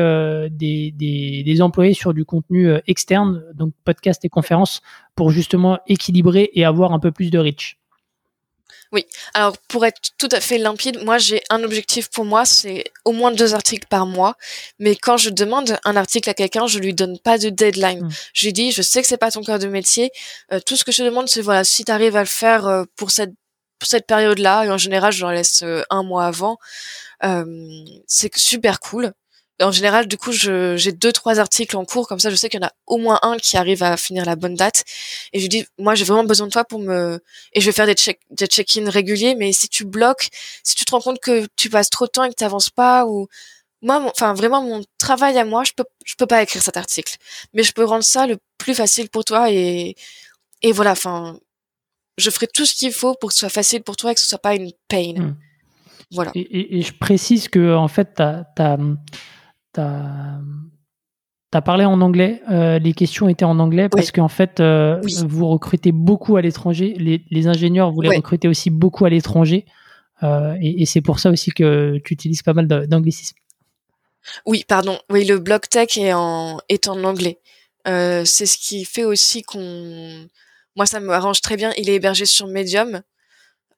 des, 0.52 0.92
des, 0.92 1.42
des, 1.44 1.62
employés 1.62 1.94
sur 1.94 2.14
du 2.14 2.24
contenu 2.24 2.70
externe, 2.86 3.42
donc 3.54 3.72
podcast 3.84 4.24
et 4.24 4.28
conférences, 4.28 4.82
pour 5.16 5.30
justement 5.30 5.80
équilibrer 5.88 6.50
et 6.52 6.64
avoir 6.64 6.92
un 6.92 7.00
peu 7.00 7.10
plus 7.10 7.30
de 7.30 7.38
reach. 7.38 7.76
Oui. 8.92 9.06
Alors 9.34 9.56
pour 9.68 9.84
être 9.84 10.00
tout 10.18 10.28
à 10.32 10.40
fait 10.40 10.58
limpide, 10.58 11.02
moi 11.04 11.18
j'ai 11.18 11.42
un 11.50 11.62
objectif 11.64 12.08
pour 12.08 12.24
moi, 12.24 12.44
c'est 12.44 12.84
au 13.04 13.12
moins 13.12 13.32
deux 13.32 13.54
articles 13.54 13.86
par 13.88 14.06
mois. 14.06 14.36
Mais 14.78 14.96
quand 14.96 15.16
je 15.16 15.30
demande 15.30 15.78
un 15.84 15.96
article 15.96 16.30
à 16.30 16.34
quelqu'un, 16.34 16.66
je 16.66 16.78
lui 16.78 16.94
donne 16.94 17.18
pas 17.18 17.38
de 17.38 17.50
deadline. 17.50 18.04
Mmh. 18.04 18.10
Je 18.32 18.46
lui 18.46 18.52
dis, 18.52 18.72
je 18.72 18.82
sais 18.82 19.02
que 19.02 19.08
c'est 19.08 19.16
pas 19.16 19.30
ton 19.30 19.42
cœur 19.42 19.58
de 19.58 19.66
métier. 19.66 20.10
Euh, 20.52 20.60
tout 20.64 20.76
ce 20.76 20.84
que 20.84 20.92
je 20.92 20.98
te 20.98 21.02
demande, 21.02 21.28
c'est 21.28 21.42
voilà, 21.42 21.64
si 21.64 21.84
tu 21.84 21.92
arrives 21.92 22.16
à 22.16 22.20
le 22.20 22.26
faire 22.26 22.66
euh, 22.66 22.84
pour 22.96 23.10
cette 23.10 23.32
pour 23.78 23.88
cette 23.88 24.06
période-là, 24.06 24.64
et 24.64 24.70
en 24.70 24.78
général, 24.78 25.12
je 25.12 25.20
leur 25.20 25.32
laisse 25.32 25.60
euh, 25.62 25.82
un 25.90 26.02
mois 26.02 26.24
avant. 26.24 26.56
c'est 28.06 28.34
super 28.36 28.80
cool 28.80 29.12
en 29.60 29.70
général, 29.70 30.06
du 30.06 30.18
coup, 30.18 30.32
j'ai 30.32 30.92
deux, 30.92 31.12
trois 31.12 31.38
articles 31.38 31.76
en 31.76 31.84
cours, 31.84 32.06
comme 32.08 32.20
ça, 32.20 32.30
je 32.30 32.36
sais 32.36 32.48
qu'il 32.48 32.60
y 32.60 32.64
en 32.64 32.66
a 32.66 32.72
au 32.86 32.98
moins 32.98 33.18
un 33.22 33.36
qui 33.38 33.56
arrive 33.56 33.82
à 33.82 33.96
finir 33.96 34.24
la 34.24 34.36
bonne 34.36 34.54
date. 34.54 34.84
Et 35.32 35.40
je 35.40 35.46
dis, 35.46 35.64
moi, 35.78 35.94
j'ai 35.94 36.04
vraiment 36.04 36.24
besoin 36.24 36.46
de 36.46 36.52
toi 36.52 36.64
pour 36.64 36.78
me, 36.78 37.20
et 37.52 37.60
je 37.60 37.66
vais 37.66 37.72
faire 37.72 37.86
des 37.86 37.94
check, 37.94 38.20
des 38.30 38.46
check-in 38.46 38.88
réguliers, 38.90 39.34
mais 39.34 39.52
si 39.52 39.68
tu 39.68 39.84
bloques, 39.84 40.28
si 40.62 40.74
tu 40.74 40.84
te 40.84 40.90
rends 40.90 41.00
compte 41.00 41.20
que 41.20 41.46
tu 41.56 41.70
passes 41.70 41.90
trop 41.90 42.06
de 42.06 42.10
temps 42.10 42.24
et 42.24 42.28
que 42.28 42.34
tu 42.34 42.44
n'avances 42.44 42.70
pas, 42.70 43.06
ou, 43.06 43.28
moi, 43.82 44.02
enfin, 44.10 44.34
vraiment, 44.34 44.62
mon 44.62 44.82
travail 44.98 45.38
à 45.38 45.44
moi, 45.44 45.64
je 45.64 45.72
peux, 45.72 45.84
je 46.04 46.14
peux 46.16 46.26
pas 46.26 46.42
écrire 46.42 46.62
cet 46.62 46.76
article. 46.76 47.16
Mais 47.54 47.62
je 47.62 47.72
peux 47.72 47.84
rendre 47.84 48.04
ça 48.04 48.26
le 48.26 48.36
plus 48.58 48.74
facile 48.74 49.08
pour 49.08 49.24
toi 49.24 49.50
et, 49.50 49.96
et 50.62 50.72
voilà, 50.72 50.92
enfin, 50.92 51.38
je 52.18 52.30
ferai 52.30 52.46
tout 52.46 52.66
ce 52.66 52.74
qu'il 52.74 52.92
faut 52.92 53.14
pour 53.14 53.28
que 53.28 53.34
ce 53.34 53.40
soit 53.40 53.48
facile 53.48 53.82
pour 53.82 53.96
toi 53.96 54.12
et 54.12 54.14
que 54.14 54.20
ce 54.20 54.26
soit 54.26 54.38
pas 54.38 54.54
une 54.54 54.72
pain. 54.88 55.14
Hmm. 55.16 55.36
Voilà. 56.12 56.30
Et, 56.34 56.78
et, 56.78 56.82
je 56.82 56.92
précise 56.92 57.48
que, 57.48 57.74
en 57.74 57.88
fait, 57.88 58.14
t'as, 58.14 58.44
as 58.58 58.78
tu 59.76 61.56
as, 61.56 61.62
parlé 61.62 61.84
en 61.84 62.00
anglais, 62.00 62.42
euh, 62.50 62.78
les 62.78 62.92
questions 62.92 63.28
étaient 63.28 63.44
en 63.44 63.58
anglais 63.58 63.88
parce 63.88 64.10
qu'en 64.12 64.28
fait, 64.28 64.60
euh, 64.60 65.00
vous 65.26 65.48
recrutez 65.48 65.92
beaucoup 65.92 66.36
à 66.36 66.42
l'étranger. 66.42 66.94
Les, 66.98 67.46
ingénieurs, 67.46 67.92
vous 67.92 68.00
les 68.02 68.16
recrutez 68.16 68.48
aussi 68.48 68.70
beaucoup 68.70 69.04
à 69.04 69.10
l'étranger. 69.10 69.64
Euh, 70.22 70.56
et, 70.60 70.86
c'est 70.86 71.00
pour 71.00 71.18
ça 71.18 71.30
aussi 71.30 71.50
que 71.50 71.98
tu 72.04 72.14
utilises 72.14 72.42
pas 72.42 72.52
mal 72.54 72.66
d'anglicisme. 72.66 73.36
Oui, 74.44 74.64
pardon. 74.66 74.98
Oui, 75.10 75.24
le 75.24 75.38
blog 75.38 75.62
tech 75.70 75.96
est 75.96 76.12
en, 76.12 76.58
est 76.68 76.88
en 76.88 77.04
anglais. 77.04 77.38
c'est 77.84 78.46
ce 78.46 78.58
qui 78.58 78.84
fait 78.84 79.04
aussi 79.04 79.42
qu'on. 79.42 80.26
Moi, 80.74 80.84
ça 80.84 81.00
me 81.00 81.10
arrange 81.10 81.40
très 81.40 81.56
bien. 81.56 81.72
Il 81.78 81.88
est 81.88 81.94
hébergé 81.94 82.26
sur 82.26 82.48
Medium. 82.48 83.02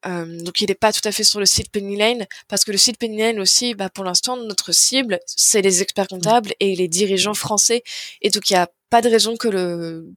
Euh, 0.05 0.41
donc 0.43 0.61
il 0.61 0.67
n'est 0.67 0.75
pas 0.75 0.93
tout 0.93 1.05
à 1.05 1.11
fait 1.11 1.25
sur 1.25 1.39
le 1.39 1.45
site 1.45 1.71
Penny 1.71 1.97
Lane 1.97 2.25
parce 2.47 2.63
que 2.63 2.71
le 2.71 2.77
site 2.77 2.97
Penny 2.97 3.17
Lane 3.17 3.39
aussi, 3.39 3.75
bah, 3.75 3.89
pour 3.89 4.05
l'instant 4.05 4.37
notre 4.37 4.71
cible 4.71 5.19
c'est 5.25 5.61
les 5.61 5.81
experts 5.81 6.07
comptables 6.07 6.53
et 6.61 6.73
les 6.75 6.87
dirigeants 6.87 7.33
français 7.33 7.83
et 8.21 8.29
donc 8.29 8.49
il 8.49 8.53
n'y 8.53 8.59
a 8.59 8.69
pas 8.89 9.01
de 9.01 9.09
raison 9.09 9.35
que 9.35 9.49
le 9.49 10.13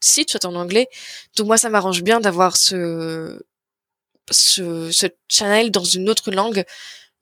site 0.00 0.30
soit 0.30 0.44
en 0.44 0.54
anglais. 0.54 0.88
Donc 1.36 1.46
moi 1.46 1.56
ça 1.56 1.70
m'arrange 1.70 2.02
bien 2.02 2.20
d'avoir 2.20 2.58
ce, 2.58 3.40
ce 4.30 4.90
ce 4.90 5.06
channel 5.28 5.70
dans 5.70 5.84
une 5.84 6.10
autre 6.10 6.30
langue, 6.30 6.64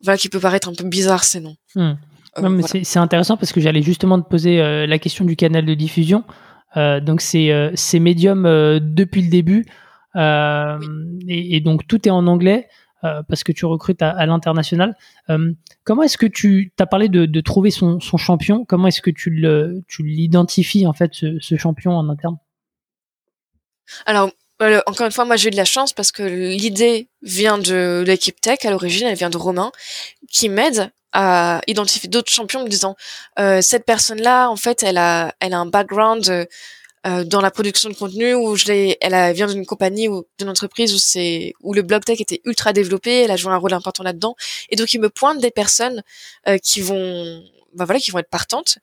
voilà 0.02 0.18
qui 0.18 0.28
peut 0.28 0.40
paraître 0.40 0.68
un 0.68 0.74
peu 0.74 0.84
bizarre 0.84 1.22
c'est 1.22 1.40
non. 1.40 1.54
Hmm. 1.76 1.92
Euh, 2.38 2.62
c'est 2.82 2.98
intéressant 2.98 3.36
parce 3.36 3.52
que 3.52 3.60
j'allais 3.60 3.82
justement 3.82 4.20
te 4.20 4.28
poser 4.28 4.60
euh, 4.60 4.86
la 4.86 4.98
question 4.98 5.24
du 5.24 5.36
canal 5.36 5.64
de 5.64 5.74
diffusion. 5.74 6.24
donc 6.74 7.20
c'est 7.20 7.70
c'est 7.76 8.00
médium 8.00 8.42
depuis 8.80 9.22
le 9.22 9.30
début. 9.30 9.64
Euh, 10.16 10.78
et, 11.28 11.60
donc 11.60 11.86
tout 11.86 12.06
est 12.06 12.10
en 12.10 12.26
anglais. 12.26 12.68
Euh, 13.02 13.22
parce 13.26 13.44
que 13.44 13.52
tu 13.52 13.64
recrutes 13.64 14.02
à, 14.02 14.26
l'international. 14.26 14.94
Euh, 15.30 15.54
comment 15.84 16.02
est-ce 16.02 16.18
que 16.18 16.26
tu 16.26 16.70
as 16.78 16.84
parlé 16.84 17.08
de, 17.08 17.40
trouver 17.40 17.70
son, 17.70 17.98
champion 17.98 18.66
Comment 18.66 18.88
est-ce 18.88 19.00
que 19.00 19.10
tu 19.10 19.30
l'identifies 20.00 20.86
en 20.86 20.92
fait 20.92 21.12
ce, 21.14 21.56
champion 21.56 21.92
en 21.92 22.10
interne? 22.10 22.36
Alors 24.04 24.30
encore 24.84 25.06
une 25.06 25.12
fois, 25.12 25.24
moi 25.24 25.36
j'ai 25.36 25.48
eu 25.48 25.50
de 25.50 25.56
la 25.56 25.64
chance 25.64 25.94
parce 25.94 26.12
que 26.12 26.22
l'idée 26.22 27.08
vient 27.22 27.56
de, 27.56 28.04
l'équipe 28.06 28.38
tech 28.38 28.58
à 28.66 28.70
l'origine, 28.70 29.06
elle 29.06 29.16
vient 29.16 29.30
de 29.30 29.38
Romain, 29.38 29.72
qui 30.30 30.50
m'aide 30.50 30.90
à 31.12 31.62
identifier 31.66 32.10
d'autres 32.10 32.30
champions 32.30 32.60
en 32.60 32.64
me 32.64 32.68
disant 32.68 32.96
cette 33.62 33.86
personne-là, 33.86 34.50
en 34.50 34.56
fait, 34.56 34.82
elle 34.82 34.98
a, 34.98 35.34
elle 35.40 35.54
a 35.54 35.58
un 35.58 35.64
background 35.64 36.46
euh, 37.06 37.24
dans 37.24 37.40
la 37.40 37.50
production 37.50 37.88
de 37.88 37.94
contenu 37.94 38.34
où 38.34 38.56
je 38.56 38.94
elle 39.00 39.34
vient 39.34 39.46
d'une 39.46 39.64
compagnie 39.64 40.08
ou 40.08 40.26
d'une 40.38 40.50
entreprise 40.50 40.94
où 40.94 40.98
c'est 40.98 41.54
où 41.62 41.72
le 41.72 41.80
blog 41.80 42.04
tech 42.04 42.20
était 42.20 42.42
ultra 42.44 42.74
développé, 42.74 43.22
elle 43.22 43.30
a 43.30 43.36
joué 43.36 43.52
un 43.52 43.56
rôle 43.56 43.72
important 43.72 44.02
là-dedans 44.02 44.36
et 44.68 44.76
donc 44.76 44.92
il 44.92 45.00
me 45.00 45.08
pointe 45.08 45.40
des 45.40 45.50
personnes 45.50 46.02
euh, 46.46 46.58
qui 46.58 46.82
vont 46.82 47.42
bah 47.74 47.86
voilà 47.86 48.00
qui 48.00 48.10
vont 48.10 48.18
être 48.18 48.28
partantes. 48.28 48.78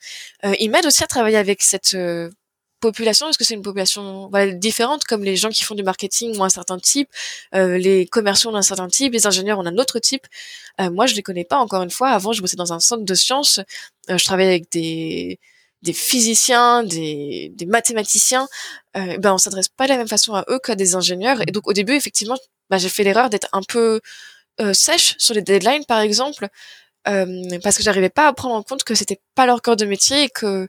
Euh, 0.46 0.56
il 0.60 0.72
m'aide 0.72 0.88
aussi 0.88 1.04
à 1.04 1.08
travailler 1.08 1.38
avec 1.38 1.62
cette 1.62 1.94
euh, 1.94 2.32
population 2.80 3.28
parce 3.28 3.38
que 3.38 3.44
c'est 3.44 3.54
une 3.54 3.62
population 3.62 4.30
voilà, 4.30 4.52
différente 4.52 5.04
comme 5.04 5.24
les 5.24 5.36
gens 5.36 5.50
qui 5.50 5.64
font 5.64 5.76
du 5.76 5.84
marketing 5.84 6.36
ont 6.40 6.44
un 6.44 6.50
certain 6.50 6.80
type, 6.80 7.10
les 7.54 8.08
commerciaux 8.08 8.52
ont 8.52 8.56
un 8.56 8.62
certain 8.64 8.88
type, 8.88 9.14
les 9.14 9.28
ingénieurs 9.28 9.60
ont 9.60 9.66
un 9.66 9.78
autre 9.78 10.00
type. 10.00 10.26
moi 10.80 11.06
je 11.08 11.16
les 11.16 11.24
connais 11.24 11.46
pas 11.46 11.58
encore 11.58 11.84
une 11.84 11.92
fois. 11.92 12.10
Avant 12.10 12.34
je 12.34 12.42
bossais 12.42 12.56
dans 12.56 12.74
un 12.74 12.80
centre 12.80 13.04
de 13.04 13.14
sciences, 13.16 13.60
je 14.10 14.24
travaillais 14.24 14.50
avec 14.50 14.72
des 14.72 15.40
des 15.82 15.94
physiciens, 15.94 16.84
des, 16.84 17.52
des 17.56 17.66
mathématiciens, 17.66 18.48
euh, 18.96 19.18
ben 19.18 19.34
on 19.34 19.38
s'adresse 19.38 19.70
pas 19.70 19.86
de 19.86 19.92
la 19.92 19.98
même 19.98 20.08
façon 20.08 20.34
à 20.34 20.44
eux 20.50 20.60
qu'à 20.60 20.76
des 20.76 20.96
ingénieurs. 20.96 21.42
Et 21.48 21.52
donc 21.52 21.68
au 21.68 21.74
début, 21.74 21.94
effectivement, 21.94 22.38
ben, 22.70 22.78
j'ai 22.78 22.90
fait 22.90 23.04
l'erreur 23.04 23.30
d'être 23.30 23.48
un 23.54 23.62
peu 23.62 24.02
euh, 24.60 24.74
sèche 24.74 25.16
sur 25.18 25.34
les 25.34 25.42
deadlines, 25.42 25.86
par 25.86 26.00
exemple, 26.00 26.48
euh, 27.08 27.60
parce 27.64 27.78
que 27.78 27.84
j'arrivais 27.84 28.10
pas 28.10 28.28
à 28.28 28.34
prendre 28.34 28.56
en 28.56 28.64
compte 28.64 28.84
que 28.84 28.96
c'était 28.96 29.20
pas 29.36 29.46
leur 29.46 29.62
corps 29.62 29.76
de 29.76 29.86
métier 29.86 30.24
et 30.24 30.30
que 30.30 30.68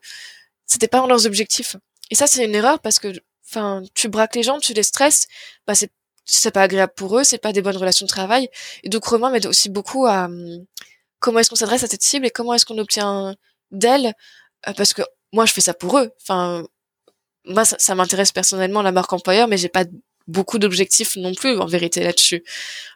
c'était 0.67 0.89
pas 0.89 0.99
dans 0.99 1.07
leurs 1.07 1.27
objectifs. 1.27 1.77
Et 2.11 2.15
ça, 2.15 2.27
c'est 2.27 2.45
une 2.45 2.55
erreur 2.55 2.81
parce 2.81 2.99
que, 2.99 3.13
enfin, 3.49 3.83
tu 3.95 4.09
braques 4.09 4.37
les 4.37 4.43
gens, 4.43 4.59
tu 4.61 4.75
les 4.75 4.83
stresses, 4.83 5.27
bah 5.67 5.75
c'est 5.75 5.91
c'est 6.31 6.51
pas 6.51 6.63
agréable 6.63 6.93
pour 6.95 7.19
eux, 7.19 7.25
c'est 7.25 7.39
pas 7.39 7.53
des 7.53 7.63
bonnes 7.63 7.77
relations 7.79 8.05
de 8.05 8.11
travail. 8.11 8.51
Et 8.85 8.91
donc 8.91 9.05
Romain 9.05 9.31
m'aide 9.31 9.47
aussi 9.47 9.71
beaucoup 9.71 10.07
à 10.07 10.27
hum, 10.27 10.67
comment 11.21 11.39
est-ce 11.41 11.51
qu'on 11.51 11.57
s'adresse 11.57 11.85
à 11.85 11.89
cette 11.89 12.03
cible 12.03 12.27
et 12.27 12.31
comment 12.31 12.55
est-ce 12.55 12.67
qu'on 12.67 12.79
obtient 12.79 13.35
d'elle 13.71 14.15
parce 14.63 14.93
que 14.93 15.03
moi 15.33 15.47
je 15.47 15.53
fais 15.53 15.61
ça 15.61 15.75
pour 15.75 15.99
eux. 15.99 16.11
Enfin, 16.23 16.65
moi 17.45 17.65
ça, 17.65 17.95
m'intéresse 17.95 18.33
personnellement 18.33 18.83
la 18.83 18.93
marque 18.93 19.13
employeur, 19.13 19.49
mais 19.49 19.57
j'ai 19.57 19.69
pas 19.69 19.85
beaucoup 20.27 20.59
d'objectifs 20.59 21.17
non 21.17 21.35
plus 21.35 21.59
en 21.59 21.67
vérité 21.67 22.03
là-dessus. 22.03 22.45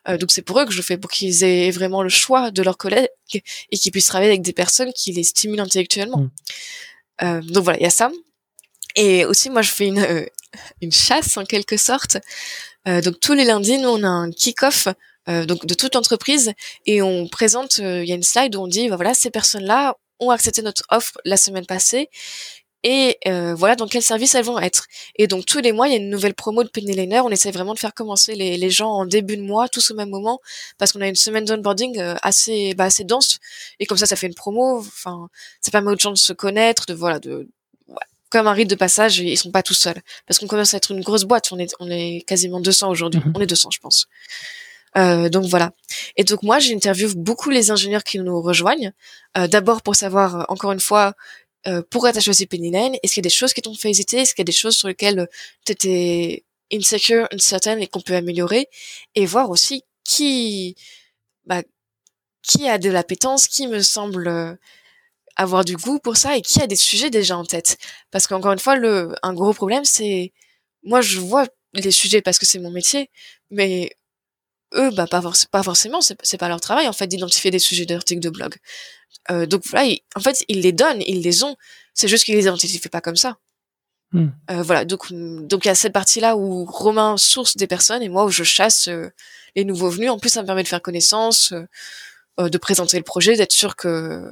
Euh, 0.09 0.19
donc 0.19 0.31
c'est 0.31 0.43
pour 0.43 0.61
eux 0.61 0.67
que 0.67 0.73
je 0.73 0.83
fais 0.83 0.99
pour 0.99 1.11
qu'ils 1.11 1.43
aient 1.45 1.71
vraiment 1.71 2.03
le 2.03 2.11
choix 2.11 2.51
de 2.51 2.63
leurs 2.63 2.77
collègues 2.77 3.09
et 3.33 3.79
qu'ils 3.79 3.91
puissent 3.91 4.07
travailler 4.07 4.31
avec 4.31 4.43
des 4.43 4.53
personnes 4.53 4.93
qui 4.93 5.13
les 5.13 5.25
stimulent 5.25 5.61
intellectuellement. 5.61 6.19
Mmh. 6.19 6.31
Euh, 7.23 7.41
donc 7.43 7.65
voilà, 7.65 7.79
il 7.79 7.83
y 7.83 7.87
a 7.87 7.91
ça. 7.91 8.11
Et 8.97 9.25
aussi 9.25 9.49
moi 9.49 9.63
je 9.63 9.71
fais 9.71 9.87
une 9.87 9.99
euh, 9.99 10.27
une 10.81 10.93
chasse 10.93 11.37
en 11.37 11.45
quelque 11.45 11.77
sorte. 11.77 12.19
Euh, 12.87 13.01
donc 13.01 13.21
tous 13.21 13.33
les 13.33 13.45
lundis 13.45 13.79
nous 13.79 13.89
on 13.89 14.03
a 14.03 14.09
un 14.09 14.31
kick-off 14.31 14.89
donc 15.29 15.67
de 15.67 15.75
toute 15.75 15.95
entreprise 15.95 16.53
et 16.85 17.01
on 17.01 17.29
présente 17.29 17.79
il 17.79 18.05
y 18.05 18.11
a 18.11 18.17
une 18.17 18.25
slide 18.25 18.57
où 18.57 18.61
on 18.63 18.67
dit 18.67 18.89
bah, 18.89 18.97
voilà 18.97 19.15
ces 19.15 19.31
personnes 19.31 19.63
là 19.63 19.97
ont 20.23 20.31
accepté 20.31 20.63
notre 20.63 20.85
offre 20.91 21.19
la 21.25 21.37
semaine 21.37 21.67
passée 21.67 22.09
et 22.85 23.19
euh, 23.29 23.55
voilà 23.55 23.77
dans 23.77 23.87
quel 23.87 24.03
service 24.03 24.35
elles 24.35 24.45
vont 24.45 24.59
être. 24.59 24.87
Et 25.17 25.27
donc 25.27 25.47
tous 25.47 25.61
les 25.61 25.73
mois, 25.73 25.89
il 25.89 25.93
y 25.93 25.95
a 25.95 25.99
une 25.99 26.11
nouvelle 26.11 26.35
promo 26.35 26.65
de 26.65 26.69
Penny 26.69 26.93
Liner. 26.93 27.21
On 27.21 27.31
essaie 27.31 27.51
vraiment 27.51 27.75
de 27.75 27.79
faire 27.79 27.95
commencer 27.95 28.35
les, 28.35 28.57
les 28.57 28.71
gens 28.71 28.91
en 28.91 29.07
début 29.07 29.37
de 29.37 29.43
mois, 29.43 29.69
tous 29.69 29.93
au 29.93 29.95
même 29.95 30.11
moment, 30.11 30.41
parce 30.79 30.93
qu'on 30.93 31.01
a 31.01 31.09
une 31.09 31.15
semaine 31.15 31.45
d'onboarding 31.45 31.99
euh, 32.01 32.15
assez 32.23 32.75
bah, 32.75 32.85
assez 32.85 33.05
dense. 33.05 33.39
Et 33.79 33.87
comme 33.87 33.99
ça, 33.99 34.07
ça 34.07 34.17
fait 34.17 34.27
une 34.27 34.35
promo. 34.35 34.79
Enfin, 34.79 35.29
ça 35.61 35.71
permet 35.71 35.93
aux 35.93 35.99
gens 35.99 36.11
de 36.11 36.19
se 36.19 36.33
connaître, 36.33 36.87
de 36.87 36.95
voilà, 36.95 37.21
de 37.21 37.49
comme 38.31 38.49
un 38.49 38.53
rite 38.53 38.71
de 38.71 38.75
passage. 38.75 39.19
Ils 39.19 39.37
sont 39.37 39.53
pas 39.53 39.63
tout 39.63 39.75
seuls, 39.75 40.01
parce 40.27 40.39
qu'on 40.41 40.49
commence 40.49 40.75
à 40.75 40.79
être 40.79 40.91
une 40.91 41.03
grosse 41.03 41.25
boîte. 41.25 41.53
On 41.53 41.59
est 41.59 41.75
on 41.79 41.89
est 41.89 42.25
quasiment 42.27 42.61
200 42.61 42.91
aujourd'hui. 42.91 43.21
Mm-hmm. 43.21 43.33
On 43.37 43.41
est 43.41 43.47
200, 43.47 43.71
je 43.71 43.79
pense. 43.79 44.09
Euh, 44.97 45.29
donc 45.29 45.47
voilà. 45.47 45.73
Et 46.17 46.25
donc 46.25 46.43
moi, 46.43 46.59
j'interviewe 46.59 47.15
beaucoup 47.17 47.51
les 47.51 47.71
ingénieurs 47.71 48.05
qui 48.05 48.19
nous 48.19 48.43
rejoignent. 48.43 48.93
Euh, 49.37 49.47
D'abord 49.49 49.83
pour 49.83 49.97
savoir, 49.97 50.41
euh, 50.41 50.45
encore 50.49 50.73
une 50.73 50.81
fois, 50.81 51.15
euh, 51.67 51.83
pourquoi 51.91 52.13
tu 52.13 52.19
as 52.19 52.21
choisi 52.21 52.47
Penny 52.47 52.71
Lane? 52.71 52.95
Est-ce 53.03 53.15
qu'il 53.15 53.23
y 53.23 53.27
a 53.27 53.29
des 53.29 53.35
choses 53.35 53.53
qui 53.55 53.63
t'ont 53.63 53.75
fait 53.75 53.91
hésiter? 53.91 54.19
Est-ce 54.19 54.35
qu'il 54.35 54.43
y 54.43 54.47
a 54.49 54.53
des 54.53 54.53
choses 54.53 54.77
sur 54.77 54.89
lesquelles 54.89 55.29
tu 55.65 55.73
étais 55.73 56.45
insecure, 56.73 57.29
uncertain 57.33 57.79
et 57.79 57.87
qu'on 57.87 58.01
peut 58.01 58.15
améliorer? 58.17 58.69
Et 59.15 59.27
voir 59.27 59.51
aussi 59.51 59.85
qui, 60.05 60.77
bah, 61.47 61.63
qui 62.43 62.69
a 62.69 62.79
de 62.79 62.91
l'appétence, 62.91 63.47
qui 63.49 63.67
me 63.69 63.81
semble 63.81 64.29
euh, 64.29 64.55
avoir 65.37 65.65
du 65.65 65.77
goût 65.77 65.99
pour 65.99 66.17
ça 66.17 66.37
et 66.37 66.43
qui 66.43 66.61
a 66.61 66.67
des 66.67 66.77
sujets 66.77 67.11
déjà 67.11 67.37
en 67.37 67.45
tête. 67.45 67.79
Parce 68.11 68.27
qu'encore 68.27 68.53
une 68.53 68.59
fois, 68.59 68.77
le, 68.77 69.15
un 69.23 69.35
gros 69.35 69.53
problème, 69.55 69.85
c'est 69.85 70.33
moi 70.83 71.01
je 71.01 71.19
vois 71.21 71.47
les 71.75 71.91
sujets 71.91 72.23
parce 72.23 72.39
que 72.39 72.47
c'est 72.47 72.59
mon 72.59 72.71
métier, 72.71 73.11
mais 73.51 73.93
eux, 74.75 74.91
bah, 74.91 75.07
pas, 75.07 75.23
pas 75.51 75.63
forcément, 75.63 76.01
c'est 76.01 76.39
pas 76.39 76.49
leur 76.49 76.61
travail, 76.61 76.89
en 76.89 76.93
fait, 76.93 77.07
d'identifier 77.07 77.51
des 77.51 77.59
sujets 77.59 77.87
d'articles 77.87 78.21
de 78.21 78.31
blog. 78.31 78.57
Euh, 79.31 79.47
donc 79.47 79.63
voilà, 79.67 79.95
en 80.17 80.21
fait, 80.21 80.45
ils 80.49 80.61
les 80.61 80.73
donnent, 80.73 81.03
ils 81.07 81.23
les 81.23 81.45
ont. 81.45 81.57
C'est 81.95 82.09
juste 82.09 82.25
qu'ils 82.25 82.35
les 82.35 82.45
identifient 82.45 82.89
pas 82.89 83.01
comme 83.01 83.17
ça. 83.17 83.39
Hmm. 84.13 84.29
Euh, 84.51 84.63
voilà, 84.63 84.85
donc 84.85 85.11
donc 85.11 85.65
il 85.65 85.69
y 85.69 85.71
a 85.71 85.75
cette 85.75 85.95
partie-là 85.95 86.37
où 86.37 86.67
Romain 86.67 87.17
source 87.17 87.57
des 87.57 87.67
personnes 87.67 88.03
et 88.03 88.11
moi 88.11 88.27
où 88.27 88.29
je 88.29 88.45
chasse 88.45 88.89
euh, 88.89 89.09
les 89.57 89.65
nouveaux 89.65 89.89
venus. 89.89 90.11
En 90.11 90.19
plus, 90.19 90.29
ça 90.29 90.43
me 90.43 90.47
permet 90.47 90.63
de 90.63 90.69
faire 90.69 90.83
connaissance, 90.83 91.53
euh, 91.53 91.67
euh, 92.41 92.49
de 92.49 92.59
présenter 92.59 92.99
le 92.99 93.05
projet, 93.05 93.37
d'être 93.37 93.53
sûr 93.53 93.77
que 93.77 94.23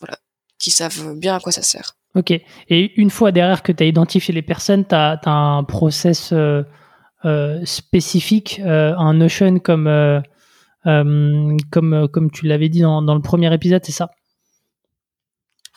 voilà, 0.00 0.18
qu'ils 0.58 0.72
savent 0.72 1.14
bien 1.16 1.36
à 1.36 1.40
quoi 1.40 1.52
ça 1.52 1.62
sert. 1.62 1.96
Ok. 2.14 2.30
Et 2.30 2.92
une 2.96 3.10
fois 3.10 3.30
derrière 3.30 3.62
que 3.62 3.72
tu 3.72 3.84
as 3.84 3.86
identifié 3.86 4.32
les 4.32 4.42
personnes, 4.42 4.86
tu 4.86 4.94
as, 4.94 5.20
as, 5.22 5.30
un 5.30 5.64
process 5.64 6.30
euh, 6.32 6.62
spécifique, 7.64 8.60
euh, 8.64 8.94
un 8.96 9.14
Notion 9.14 9.58
comme, 9.58 9.86
euh, 9.86 10.20
comme, 11.70 12.08
comme 12.08 12.30
tu 12.30 12.46
l'avais 12.46 12.68
dit 12.68 12.80
dans, 12.80 13.02
dans 13.02 13.14
le 13.14 13.22
premier 13.22 13.52
épisode, 13.52 13.84
c'est 13.84 13.92
ça? 13.92 14.10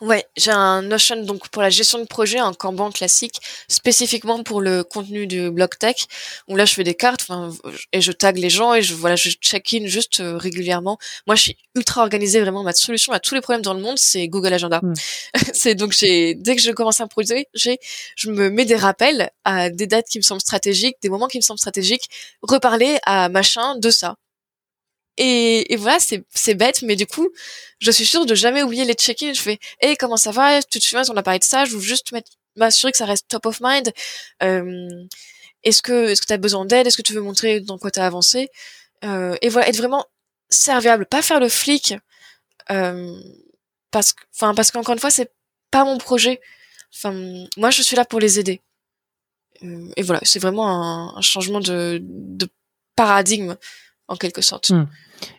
Ouais, 0.02 0.26
j'ai 0.38 0.52
un 0.52 0.82
Notion 0.82 1.24
donc 1.24 1.50
pour 1.50 1.62
la 1.62 1.70
gestion 1.70 2.00
de 2.00 2.06
projet, 2.06 2.40
un 2.40 2.54
Kanban 2.54 2.92
classique, 2.92 3.40
spécifiquement 3.68 4.44
pour 4.44 4.62
le 4.62 4.84
contenu 4.84 5.28
du 5.28 5.52
blog 5.52 5.78
tech. 5.78 5.96
Où 6.48 6.56
là, 6.56 6.66
je 6.66 6.74
fais 6.74 6.84
des 6.84 6.96
cartes, 6.96 7.28
et 7.92 8.02
je 8.02 8.12
tag 8.12 8.38
les 8.38 8.50
gens 8.50 8.74
et 8.74 8.82
je 8.82 8.94
voilà, 8.94 9.16
je 9.16 9.30
check-in 9.30 9.86
juste 9.88 10.22
euh, 10.22 10.38
régulièrement. 10.38 10.98
Moi, 11.28 11.36
je 11.36 11.42
suis 11.42 11.58
ultra 11.76 12.02
organisée, 12.02 12.40
vraiment. 12.40 12.64
Ma 12.64 12.74
solution 12.74 13.12
à 13.14 13.20
tous 13.20 13.36
les 13.36 13.42
problèmes 13.42 13.62
dans 13.62 13.74
le 13.74 13.82
monde, 13.82 13.98
c'est 13.98 14.28
Google 14.28 14.54
Agenda. 14.54 14.80
Hmm. 14.82 14.94
c'est 15.54 15.76
donc 15.76 15.92
j'ai 15.92 16.36
dès 16.36 16.56
que 16.56 16.62
je 16.62 16.72
commence 16.72 17.02
un 17.02 17.08
projet, 17.08 17.48
j'ai 17.54 17.78
je 18.16 18.30
me 18.32 18.50
mets 18.50 18.66
des 18.66 18.76
rappels 18.76 19.30
à 19.44 19.70
des 19.70 19.88
dates 19.88 20.08
qui 20.08 20.20
me 20.20 20.24
semblent 20.24 20.42
stratégiques, 20.42 20.96
des 21.02 21.10
moments 21.10 21.28
qui 21.28 21.38
me 21.38 21.44
semblent 21.44 21.60
stratégiques, 21.60 22.10
reparler 22.42 22.98
à 23.06 23.30
machin 23.30 23.76
de 23.76 23.90
ça. 23.90 24.16
Et, 25.18 25.76
voilà, 25.76 25.98
c'est 26.00 26.54
bête, 26.56 26.82
mais 26.82 26.96
du 26.96 27.06
coup, 27.06 27.30
je 27.80 27.92
suis 27.92 28.06
sûre 28.06 28.26
de 28.26 28.36
jamais 28.36 28.64
oublier 28.64 28.86
les 28.86 28.94
check-ins. 28.94 29.34
Je 29.34 29.42
fais, 29.42 29.60
hey, 29.82 29.98
comment 29.98 30.18
ça 30.18 30.32
va? 30.32 30.62
Tu 30.64 30.80
te 30.80 30.86
souviens, 30.86 31.04
on 31.10 31.18
a 31.18 31.24
parlé 31.24 31.40
de 31.40 31.44
ça. 31.44 31.66
Je 31.66 31.76
veux 31.76 31.82
juste 31.82 32.12
m'assurer 32.56 32.92
que 32.92 32.98
ça 32.98 33.06
reste 33.06 33.28
top 33.28 33.46
of 33.46 33.60
mind. 33.62 33.92
Euh, 34.44 34.88
est-ce 35.64 35.82
que 35.82 36.08
est-ce 36.10 36.22
que 36.22 36.28
tu 36.28 36.34
as 36.34 36.38
besoin 36.38 36.66
d'aide? 36.66 36.88
Est-ce 36.88 36.98
que 36.98 37.02
tu 37.02 37.14
veux 37.14 37.22
montrer 37.22 37.60
dans 37.60 37.78
quoi 37.78 37.92
tu 37.92 38.00
as 38.00 38.06
avancé 38.06 38.50
euh, 39.04 39.36
Et 39.42 39.50
voilà, 39.50 39.68
être 39.68 39.78
vraiment 39.78 40.06
serviable, 40.50 41.06
pas 41.06 41.22
faire 41.22 41.40
le 41.42 41.50
flic. 41.50 41.96
Euh, 42.72 43.20
parce 43.92 44.14
que, 44.14 44.24
enfin, 44.36 44.54
parce 44.56 44.72
qu'encore 44.72 44.94
une 44.94 45.00
fois, 45.00 45.12
c'est 45.12 45.32
pas 45.72 45.84
mon 45.84 45.98
projet. 45.98 46.40
Enfin, 46.96 47.14
moi, 47.58 47.72
je 47.72 47.82
suis 47.82 47.96
là 47.96 48.06
pour 48.06 48.20
les 48.20 48.40
aider. 48.40 48.62
Et 49.98 50.04
voilà, 50.04 50.22
c'est 50.24 50.40
vraiment 50.40 50.70
un, 50.70 51.18
un 51.18 51.22
changement 51.22 51.60
de, 51.60 52.00
de 52.02 52.48
paradigme 52.96 53.58
en 54.10 54.16
quelque 54.16 54.42
sorte. 54.42 54.72
Hmm. 54.72 54.86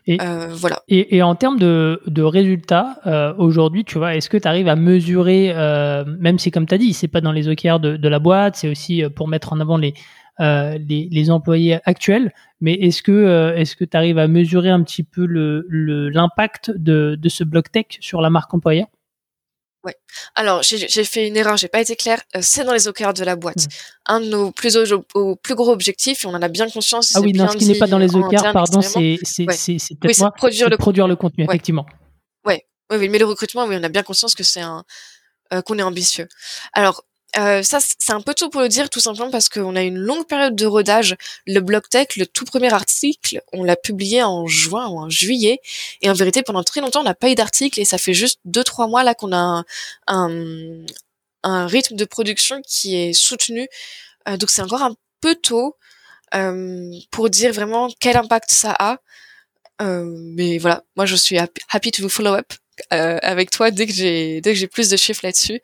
Et, 0.07 0.19
euh, 0.21 0.49
voilà. 0.53 0.83
Et, 0.89 1.23
en 1.23 1.35
termes 1.35 1.59
de, 1.59 2.23
résultats, 2.23 2.99
euh, 3.07 3.35
aujourd'hui, 3.37 3.85
tu 3.85 3.99
vois, 3.99 4.15
est-ce 4.15 4.31
que 4.31 4.37
tu 4.37 4.47
arrives 4.47 4.69
à 4.69 4.77
mesurer, 4.77 5.53
euh, 5.55 6.05
même 6.19 6.39
si 6.39 6.51
comme 6.51 6.67
tu 6.67 6.75
as 6.75 6.79
dit, 6.79 6.93
c'est 6.93 7.09
pas 7.09 7.21
dans 7.21 7.33
les 7.33 7.49
OKR 7.49 7.81
de, 7.81 7.97
de 7.97 8.09
la 8.09 8.19
boîte, 8.19 8.57
c'est 8.57 8.69
aussi 8.69 9.03
pour 9.15 9.29
mettre 9.29 9.53
en 9.53 9.61
avant 9.61 9.77
les, 9.77 9.95
les, 10.39 11.09
les, 11.11 11.31
employés 11.31 11.81
actuels, 11.85 12.33
mais 12.63 12.73
est-ce 12.75 13.03
que 13.03 13.55
est-ce 13.57 13.77
que 13.77 13.85
tu 13.85 13.95
arrives 13.95 14.19
à 14.19 14.27
mesurer 14.27 14.71
un 14.71 14.83
petit 14.83 15.03
peu 15.03 15.27
le 15.27 15.67
l'impact 16.09 16.71
de, 16.75 17.19
de 17.21 17.29
ce 17.29 17.45
bloc 17.45 17.71
tech 17.71 17.87
sur 18.01 18.23
la 18.23 18.31
marque 18.31 18.55
employeur? 18.55 18.87
Ouais. 19.85 19.95
Alors 20.35 20.62
j'ai 20.62 21.05
fait 21.05 21.27
une 21.27 21.37
erreur, 21.37 21.57
j'ai 21.57 21.69
pas 21.69 21.81
été 21.81 21.97
claire. 21.97 22.21
c'est 22.40 22.64
dans 22.64 22.75
les 22.75 22.87
OKR 22.87 23.14
de 23.14 23.25
la 23.25 23.35
boîte. 23.35 23.64
Mmh. 23.64 23.69
Un 24.07 24.21
de 24.21 24.27
nos 24.27 24.51
plus, 24.51 24.77
au, 24.77 25.37
plus 25.37 25.55
gros 25.55 25.71
objectifs, 25.71 26.25
et 26.25 26.27
on 26.27 26.35
en 26.35 26.43
a 26.43 26.49
bien 26.49 26.69
conscience. 26.69 27.12
Ah 27.16 27.21
oui, 27.21 27.33
non, 27.33 27.49
ce 27.49 27.57
qui 27.57 27.66
n'est 27.66 27.79
pas 27.79 27.87
dans 27.87 27.99
les 27.99 28.14
OKR, 28.14 28.53
pardon, 28.53 28.83
c'est 28.83 29.19
c'est 29.23 29.47
produire, 30.37 30.69
le, 30.69 30.77
produire 30.77 31.09
le 31.09 31.16
contenu, 31.16 31.45
effectivement. 31.45 31.87
Ouais. 32.45 32.66
Oui, 32.90 32.99
oui, 32.99 33.09
mais 33.09 33.19
le 33.19 33.25
recrutement, 33.25 33.64
oui, 33.66 33.77
on 33.79 33.85
a 33.85 33.88
bien 33.88 34.03
conscience 34.03 34.35
que 34.35 34.43
c'est 34.43 34.61
un 34.61 34.85
qu'on 35.64 35.79
est 35.79 35.83
ambitieux. 35.83 36.29
Alors 36.73 37.05
euh, 37.38 37.62
ça, 37.62 37.79
c'est 37.81 38.12
un 38.12 38.21
peu 38.21 38.35
tôt 38.35 38.49
pour 38.49 38.61
le 38.61 38.69
dire, 38.69 38.90
tout 38.90 39.01
simplement 39.01 39.31
parce 39.31 39.49
qu'on 39.49 39.77
a 39.77 39.83
une 39.83 39.99
longue 39.99 40.27
période 40.27 40.57
de 40.57 40.66
rodage. 40.66 41.16
Le 41.47 41.61
blog 41.61 41.88
tech, 41.88 42.16
le 42.16 42.27
tout 42.27 42.45
premier 42.45 42.73
article, 42.73 43.40
on 43.53 43.62
l'a 43.64 43.77
publié 43.77 44.23
en 44.23 44.47
juin 44.47 44.88
ou 44.88 44.99
en 44.99 45.09
juillet, 45.09 45.61
et 46.03 46.11
en 46.11 46.14
vérité, 46.14 46.43
pendant 46.43 46.64
très 46.64 46.81
longtemps, 46.81 47.01
on 47.01 47.05
n'a 47.05 47.14
pas 47.14 47.31
eu 47.31 47.35
d'article, 47.35 47.81
et 47.81 47.85
ça 47.85 47.99
fait 47.99 48.14
juste 48.14 48.40
deux 48.45 48.64
trois 48.64 48.88
mois 48.88 49.05
là 49.05 49.14
qu'on 49.14 49.33
a 49.33 49.64
un, 50.09 50.85
un, 51.45 51.66
rythme 51.66 51.97
de 51.97 52.05
production 52.05 52.61
qui 52.66 52.97
est 52.97 53.12
soutenu. 53.12 53.69
Euh, 54.29 54.37
donc 54.37 54.51
c'est 54.51 54.62
encore 54.62 54.83
un 54.83 54.97
peu 55.21 55.35
tôt 55.35 55.77
euh, 56.35 56.93
pour 57.11 57.31
dire 57.31 57.53
vraiment 57.53 57.88
quel 58.01 58.16
impact 58.16 58.51
ça 58.51 58.75
a. 58.79 58.99
Euh, 59.83 60.05
mais 60.37 60.59
voilà, 60.59 60.83
moi 60.97 61.07
je 61.07 61.16
suis 61.16 61.38
happy, 61.38 61.61
happy 61.71 61.90
to 61.90 62.09
follow 62.09 62.35
up 62.35 62.53
euh, 62.93 63.19
avec 63.23 63.51
toi 63.51 63.71
dès 63.71 63.87
que 63.87 63.93
j'ai 63.93 64.40
dès 64.40 64.53
que 64.53 64.59
j'ai 64.59 64.66
plus 64.69 64.88
de 64.90 64.97
chiffres 64.97 65.21
là-dessus. 65.25 65.61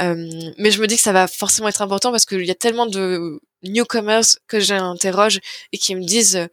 Euh, 0.00 0.52
mais 0.58 0.70
je 0.70 0.80
me 0.80 0.86
dis 0.86 0.96
que 0.96 1.02
ça 1.02 1.12
va 1.12 1.28
forcément 1.28 1.68
être 1.68 1.82
important 1.82 2.10
parce 2.10 2.26
qu'il 2.26 2.44
y 2.44 2.50
a 2.50 2.56
tellement 2.56 2.86
de 2.86 3.40
newcomers 3.62 4.24
que 4.48 4.60
j'interroge 4.60 5.40
et 5.72 5.78
qui 5.78 5.94
me 5.94 6.04
disent, 6.04 6.48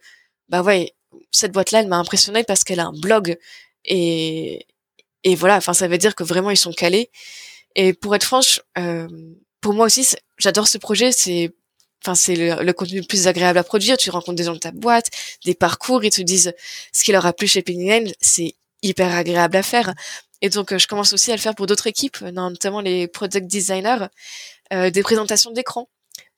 bah 0.48 0.62
ouais, 0.62 0.94
cette 1.30 1.52
boîte-là, 1.52 1.80
elle 1.80 1.88
m'a 1.88 1.98
impressionné 1.98 2.44
parce 2.44 2.64
qu'elle 2.64 2.80
a 2.80 2.86
un 2.86 2.92
blog 2.92 3.36
et 3.84 4.66
et 5.24 5.34
voilà. 5.34 5.56
Enfin, 5.56 5.72
ça 5.72 5.88
veut 5.88 5.98
dire 5.98 6.14
que 6.14 6.24
vraiment 6.24 6.50
ils 6.50 6.56
sont 6.56 6.72
calés. 6.72 7.10
Et 7.76 7.92
pour 7.92 8.14
être 8.14 8.24
franche, 8.24 8.60
euh, 8.78 9.08
pour 9.60 9.74
moi 9.74 9.86
aussi, 9.86 10.06
j'adore 10.38 10.68
ce 10.68 10.78
projet. 10.78 11.12
C'est 11.12 11.52
enfin 12.04 12.14
c'est 12.14 12.34
le, 12.34 12.72
contenu 12.72 13.00
le 13.00 13.06
plus 13.06 13.28
agréable 13.28 13.58
à 13.58 13.64
produire. 13.64 13.96
Tu 13.96 14.10
rencontres 14.10 14.36
des 14.36 14.44
gens 14.44 14.54
de 14.54 14.58
ta 14.58 14.72
boîte, 14.72 15.10
des 15.44 15.54
parcours, 15.54 16.04
ils 16.04 16.10
te 16.10 16.22
disent 16.22 16.52
ce 16.92 17.04
qui 17.04 17.12
leur 17.12 17.26
a 17.26 17.32
plu 17.32 17.46
chez 17.46 17.62
Penny 17.62 17.88
Lane. 17.88 18.12
C'est 18.20 18.54
hyper 18.82 19.14
agréable 19.14 19.56
à 19.56 19.62
faire. 19.62 19.94
Et 20.42 20.50
donc, 20.50 20.72
euh, 20.72 20.78
je 20.78 20.86
commence 20.86 21.12
aussi 21.12 21.30
à 21.30 21.36
le 21.36 21.40
faire 21.40 21.54
pour 21.54 21.66
d'autres 21.66 21.86
équipes, 21.86 22.20
notamment 22.20 22.80
les 22.80 23.06
product 23.08 23.46
designers, 23.46 24.06
euh, 24.72 24.90
des 24.90 25.02
présentations 25.02 25.52
d'écran 25.52 25.88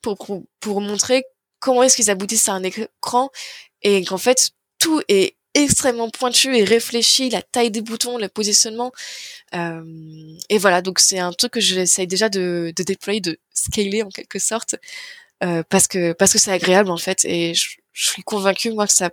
pour, 0.01 0.17
pour, 0.59 0.81
montrer 0.81 1.23
comment 1.59 1.83
est-ce 1.83 1.95
qu'ils 1.95 2.11
aboutissent 2.11 2.47
à 2.47 2.53
un 2.53 2.63
écran 2.63 3.31
et 3.81 4.05
qu'en 4.05 4.19
fait, 4.19 4.51
tout 4.79 5.01
est 5.09 5.35
extrêmement 5.55 6.09
pointu 6.09 6.55
et 6.55 6.63
réfléchi, 6.63 7.29
la 7.29 7.41
taille 7.41 7.71
des 7.71 7.81
boutons, 7.81 8.17
le 8.17 8.27
positionnement. 8.27 8.91
Euh, 9.55 9.83
et 10.49 10.59
voilà, 10.59 10.81
donc 10.81 10.99
c'est 10.99 11.17
un 11.17 11.31
truc 11.31 11.53
que 11.53 11.59
j'essaye 11.59 12.07
déjà 12.07 12.29
de, 12.29 12.71
de 12.75 12.83
déployer, 12.83 13.21
de 13.21 13.39
scaler 13.53 14.03
en 14.03 14.09
quelque 14.09 14.37
sorte, 14.37 14.75
euh, 15.43 15.63
parce 15.69 15.87
que 15.87 16.13
parce 16.13 16.33
que 16.33 16.39
c'est 16.39 16.51
agréable 16.51 16.91
en 16.91 16.97
fait, 16.97 17.25
et 17.25 17.53
je, 17.53 17.77
suis 17.93 18.23
convaincue 18.23 18.71
moi 18.71 18.85
que 18.85 18.93
ça 18.93 19.09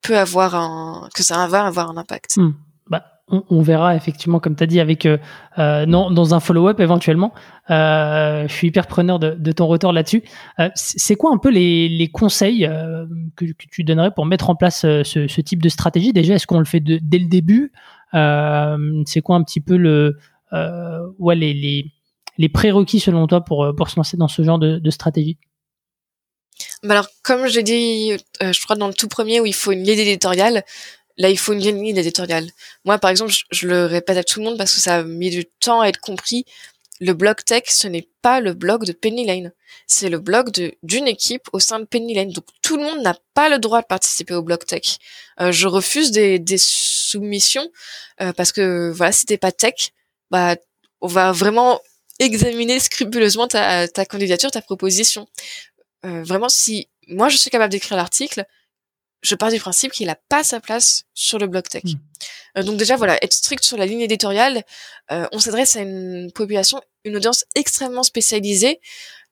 peut 0.00 0.16
avoir 0.16 0.54
un 0.54 1.10
que 1.14 1.22
ça 1.22 1.46
va 1.46 1.66
avoir 1.66 1.90
un 1.90 1.98
impact. 1.98 2.38
Hmm 2.38 2.54
on, 3.28 3.62
verra 3.62 3.96
effectivement, 3.96 4.38
comme 4.38 4.54
tu 4.54 4.62
as 4.62 4.66
dit, 4.66 4.80
avec 4.80 5.06
euh, 5.06 5.16
euh, 5.58 5.86
non, 5.86 6.10
dans 6.10 6.34
un 6.34 6.40
follow-up 6.40 6.80
éventuellement. 6.80 7.32
Euh, 7.70 8.46
je 8.46 8.52
suis 8.52 8.68
hyper 8.68 8.86
preneur 8.86 9.18
de, 9.18 9.52
ton 9.52 9.66
retour 9.66 9.92
là-dessus. 9.92 10.22
c'est 10.74 11.16
quoi 11.16 11.32
un 11.32 11.38
peu 11.38 11.50
les, 11.50 12.10
conseils 12.12 12.68
que, 13.36 13.46
tu 13.70 13.84
donnerais 13.84 14.10
pour 14.10 14.26
mettre 14.26 14.50
en 14.50 14.56
place 14.56 14.80
ce, 14.80 15.40
type 15.40 15.62
de 15.62 15.68
stratégie? 15.68 16.12
Déjà, 16.12 16.34
est-ce 16.34 16.46
qu'on 16.46 16.58
le 16.58 16.64
fait 16.66 16.80
dès 16.80 17.18
le 17.18 17.26
début? 17.26 17.72
C'est 18.12 19.22
quoi 19.22 19.36
un 19.36 19.42
petit 19.42 19.60
peu 19.60 19.76
le, 19.76 20.18
ouais, 21.18 21.34
les, 21.34 21.90
les, 22.36 22.48
prérequis 22.48 23.00
selon 23.00 23.26
toi 23.26 23.42
pour, 23.42 23.72
pour 23.74 23.88
se 23.88 23.96
lancer 23.96 24.16
dans 24.16 24.28
ce 24.28 24.42
genre 24.42 24.58
de, 24.58 24.90
stratégie? 24.90 25.38
Bah 26.82 26.92
alors, 26.92 27.08
comme 27.22 27.48
je 27.48 27.56
l'ai 27.56 27.62
dit, 27.62 28.12
je 28.40 28.62
crois 28.62 28.76
dans 28.76 28.86
le 28.86 28.94
tout 28.94 29.08
premier 29.08 29.40
où 29.40 29.46
il 29.46 29.54
faut 29.54 29.72
une 29.72 29.82
ligne 29.82 29.98
éditoriale, 29.98 30.62
Là, 31.16 31.30
il 31.30 31.38
faut 31.38 31.52
une 31.52 31.60
ligne 31.60 31.96
éditoriale. 31.96 32.50
Moi, 32.84 32.98
par 32.98 33.10
exemple, 33.10 33.32
je, 33.50 33.68
le 33.68 33.86
répète 33.86 34.16
à 34.16 34.24
tout 34.24 34.40
le 34.40 34.46
monde 34.46 34.58
parce 34.58 34.74
que 34.74 34.80
ça 34.80 34.96
a 34.96 35.02
mis 35.02 35.30
du 35.30 35.44
temps 35.46 35.80
à 35.80 35.88
être 35.88 36.00
compris. 36.00 36.44
Le 37.00 37.12
blog 37.12 37.36
tech, 37.44 37.64
ce 37.68 37.86
n'est 37.88 38.08
pas 38.22 38.40
le 38.40 38.52
blog 38.54 38.84
de 38.84 38.92
Penny 38.92 39.24
Lane. 39.24 39.52
C'est 39.86 40.08
le 40.08 40.18
blog 40.18 40.50
d'une 40.82 41.06
équipe 41.06 41.48
au 41.52 41.60
sein 41.60 41.80
de 41.80 41.84
Penny 41.84 42.14
Lane. 42.14 42.30
Donc, 42.30 42.44
tout 42.62 42.76
le 42.76 42.84
monde 42.84 43.02
n'a 43.02 43.16
pas 43.34 43.48
le 43.48 43.58
droit 43.58 43.82
de 43.82 43.86
participer 43.86 44.34
au 44.34 44.42
blog 44.42 44.64
tech. 44.64 44.98
Euh, 45.40 45.52
je 45.52 45.68
refuse 45.68 46.10
des, 46.10 46.42
soumissions 46.58 47.68
euh, 48.20 48.32
parce 48.32 48.52
que, 48.52 48.90
voilà, 48.90 49.12
si 49.12 49.26
t'es 49.26 49.38
pas 49.38 49.52
tech, 49.52 49.92
bah, 50.30 50.56
on 51.00 51.06
va 51.06 51.32
vraiment 51.32 51.80
examiner 52.18 52.80
scrupuleusement 52.80 53.48
ta, 53.48 53.86
ta 53.88 54.04
candidature, 54.04 54.50
ta 54.50 54.62
proposition. 54.62 55.28
Euh, 56.04 56.22
vraiment, 56.22 56.48
si 56.48 56.88
moi 57.08 57.28
je 57.28 57.36
suis 57.36 57.50
capable 57.50 57.72
d'écrire 57.72 57.96
l'article, 57.96 58.44
je 59.24 59.34
pars 59.34 59.50
du 59.50 59.58
principe 59.58 59.92
qu'il 59.92 60.06
n'a 60.06 60.18
pas 60.28 60.44
sa 60.44 60.60
place 60.60 61.04
sur 61.14 61.38
le 61.38 61.46
blog 61.46 61.66
tech. 61.66 61.82
Hmm. 61.84 62.58
Euh, 62.58 62.62
donc 62.62 62.76
déjà, 62.76 62.96
voilà, 62.96 63.16
être 63.24 63.32
strict 63.32 63.64
sur 63.64 63.76
la 63.76 63.86
ligne 63.86 64.00
éditoriale, 64.00 64.62
euh, 65.10 65.26
on 65.32 65.38
s'adresse 65.38 65.76
à 65.76 65.80
une 65.80 66.30
population, 66.32 66.80
une 67.04 67.16
audience 67.16 67.44
extrêmement 67.54 68.02
spécialisée, 68.02 68.80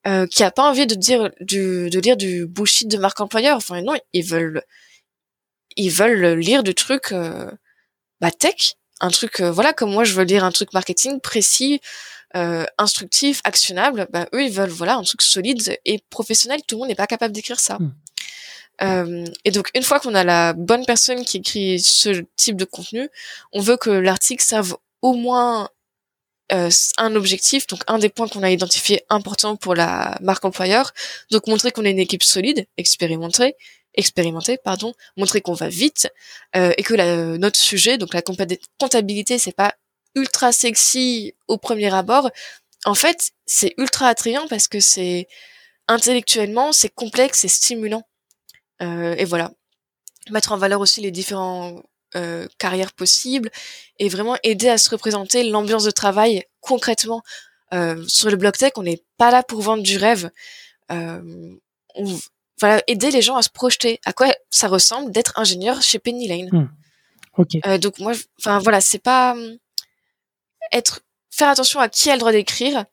euh, 0.07 0.27
qui 0.27 0.43
a 0.43 0.51
pas 0.51 0.69
envie 0.69 0.87
de 0.87 0.95
dire 0.95 1.31
du, 1.41 1.91
de 1.91 2.01
lire 2.01 2.17
du 2.17 2.47
bullshit 2.47 2.89
de 2.89 2.97
marque 2.97 3.21
employeur. 3.21 3.57
Enfin 3.59 3.83
non, 3.83 3.95
ils 4.15 4.25
veulent, 4.25 4.63
ils 5.77 5.91
veulent 5.91 6.39
lire 6.39 6.63
du 6.63 6.75
truc 6.75 7.15
bah, 8.21 8.31
tech, 8.31 8.75
un 9.01 9.11
truc, 9.11 9.41
voilà, 9.41 9.73
comme 9.73 9.93
moi 9.93 10.05
je 10.05 10.15
veux 10.15 10.25
lire 10.25 10.43
un 10.43 10.53
truc 10.53 10.73
marketing 10.73 11.21
précis, 11.21 11.81
instructif, 12.35 13.43
actionnable. 13.45 14.09
Bah 14.11 14.27
eux 14.35 14.43
ils 14.43 14.53
veulent 14.53 14.71
voilà 14.71 14.97
un 14.97 15.03
truc 15.03 15.23
solide 15.23 15.79
et 15.85 16.03
professionnel. 16.11 16.61
Tout 16.67 16.77
le 16.77 16.81
monde 16.81 16.89
n'est 16.89 16.95
pas 16.95 17.07
capable 17.07 17.33
d'écrire 17.35 17.61
ça. 17.61 17.77
Hmm. 17.79 17.93
Euh, 18.83 19.25
et 19.45 19.51
donc 19.51 19.69
une 19.75 19.83
fois 19.83 20.01
qu'on 20.01 20.15
a 20.15 20.25
la 20.25 20.53
bonne 20.55 20.85
personne 20.85 21.25
qui 21.25 21.39
écrit 21.39 21.81
ce 21.81 22.25
type 22.37 22.57
de 22.57 22.65
contenu, 22.65 23.09
on 23.53 23.61
veut 23.61 23.77
que 23.77 23.91
l'article 23.91 24.43
serve 24.45 24.77
au 25.03 25.15
moins 25.15 25.69
euh, 26.53 26.71
un 26.99 27.15
objectif, 27.15 27.67
donc 27.67 27.83
un 27.87 27.99
des 27.99 28.09
points 28.09 28.29
qu'on 28.29 28.43
a 28.43 28.51
identifié 28.51 29.05
important 29.09 29.57
pour 29.57 29.75
la 29.75 30.19
marque 30.21 30.45
employeur, 30.45 30.93
donc 31.31 31.47
montrer 31.47 31.71
qu'on 31.71 31.85
est 31.85 31.93
une 31.93 31.99
équipe 31.99 32.23
solide, 32.23 32.67
expérimentée, 32.77 33.55
expérimentée, 33.95 34.59
pardon, 34.59 34.95
montrer 35.17 35.41
qu'on 35.41 35.55
va 35.55 35.69
vite 35.69 36.11
euh, 36.57 36.73
et 36.77 36.83
que 36.83 36.95
la, 36.95 37.39
notre 37.39 37.59
sujet, 37.59 37.99
donc 37.99 38.15
la 38.15 38.23
comptabilité, 38.79 39.39
c'est 39.39 39.53
pas 39.53 39.75
ultra 40.15 40.53
sexy 40.53 41.35
au 41.49 41.57
premier 41.57 41.93
abord. 41.95 42.31
En 42.85 42.95
fait, 42.95 43.31
c'est 43.47 43.75
ultra 43.79 44.09
attrayant 44.09 44.47
parce 44.49 44.69
que 44.69 44.81
c'est 44.81 45.29
intellectuellement, 45.89 46.73
c'est 46.73 46.89
complexe 46.91 47.45
et 47.45 47.49
stimulant. 47.49 48.03
Euh, 48.83 49.15
et 49.17 49.25
voilà, 49.25 49.53
mettre 50.31 50.53
en 50.53 50.57
valeur 50.57 50.81
aussi 50.81 51.01
les 51.01 51.11
différents 51.11 51.83
euh, 52.17 52.47
carrières 52.59 52.93
possibles 52.93 53.51
et 53.99 54.09
vraiment 54.09 54.37
aider 54.43 54.69
à 54.69 54.79
se 54.79 54.91
représenter 54.91 55.45
l'ambiance 55.45 55.85
de 55.85 55.91
travail 55.91 56.45
concrètement. 56.61 57.23
Euh, 57.73 58.05
sur 58.07 58.29
le 58.29 58.37
blog 58.37 58.57
tech, 58.57 58.73
on 58.77 58.83
n'est 58.83 59.03
pas 59.17 59.31
là 59.31 59.43
pour 59.43 59.63
vendre 59.63 59.83
du 59.83 59.97
rêve. 59.97 60.31
on, 60.91 61.59
voilà, 62.61 62.83
aider 62.87 63.11
les 63.11 63.23
gens 63.23 63.37
à 63.37 63.43
se 63.43 63.49
projeter. 63.49 63.99
À 64.05 64.13
quoi 64.13 64.33
ça 64.51 64.69
ressemble 64.69 65.11
d'être 65.11 65.39
ingénieur 65.39 65.81
chez 65.83 65.99
Penny 65.99 66.29
Lane. 66.29 66.71
Hmm. 67.37 67.79
donc 67.79 67.99
moi, 67.99 68.13
enfin 68.39 68.59
voilà, 68.59 68.81
c'est 68.81 68.99
pas 68.99 69.35
être 70.71 71.01
faire 71.31 71.49
attention 71.49 71.81
à 71.81 71.89
qui 71.89 72.11
a 72.11 72.15
le 72.15 72.21
droit 72.21 72.33
d'écrire 72.33 72.85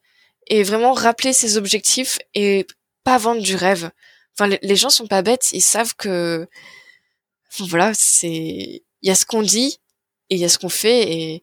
et 0.46 0.62
vraiment 0.62 0.92
rappeler 0.92 1.32
ses 1.32 1.56
objectifs 1.56 2.18
et 2.34 2.66
pas 3.04 3.18
vendre 3.18 3.42
du 3.42 3.54
rêve 3.54 3.90
les, 4.46 4.76
gens 4.76 4.90
sont 4.90 5.06
pas 5.06 5.22
bêtes, 5.22 5.50
ils 5.52 5.60
savent 5.60 5.94
que 5.96 6.48
voilà, 7.58 7.92
c'est 7.94 8.82
il 9.02 9.08
y 9.08 9.10
a 9.10 9.14
ce 9.14 9.26
qu'on 9.26 9.42
dit 9.42 9.80
et 10.28 10.36
il 10.36 10.40
y 10.40 10.44
a 10.44 10.48
ce 10.48 10.58
qu'on 10.58 10.68
fait 10.68 11.12
et 11.12 11.42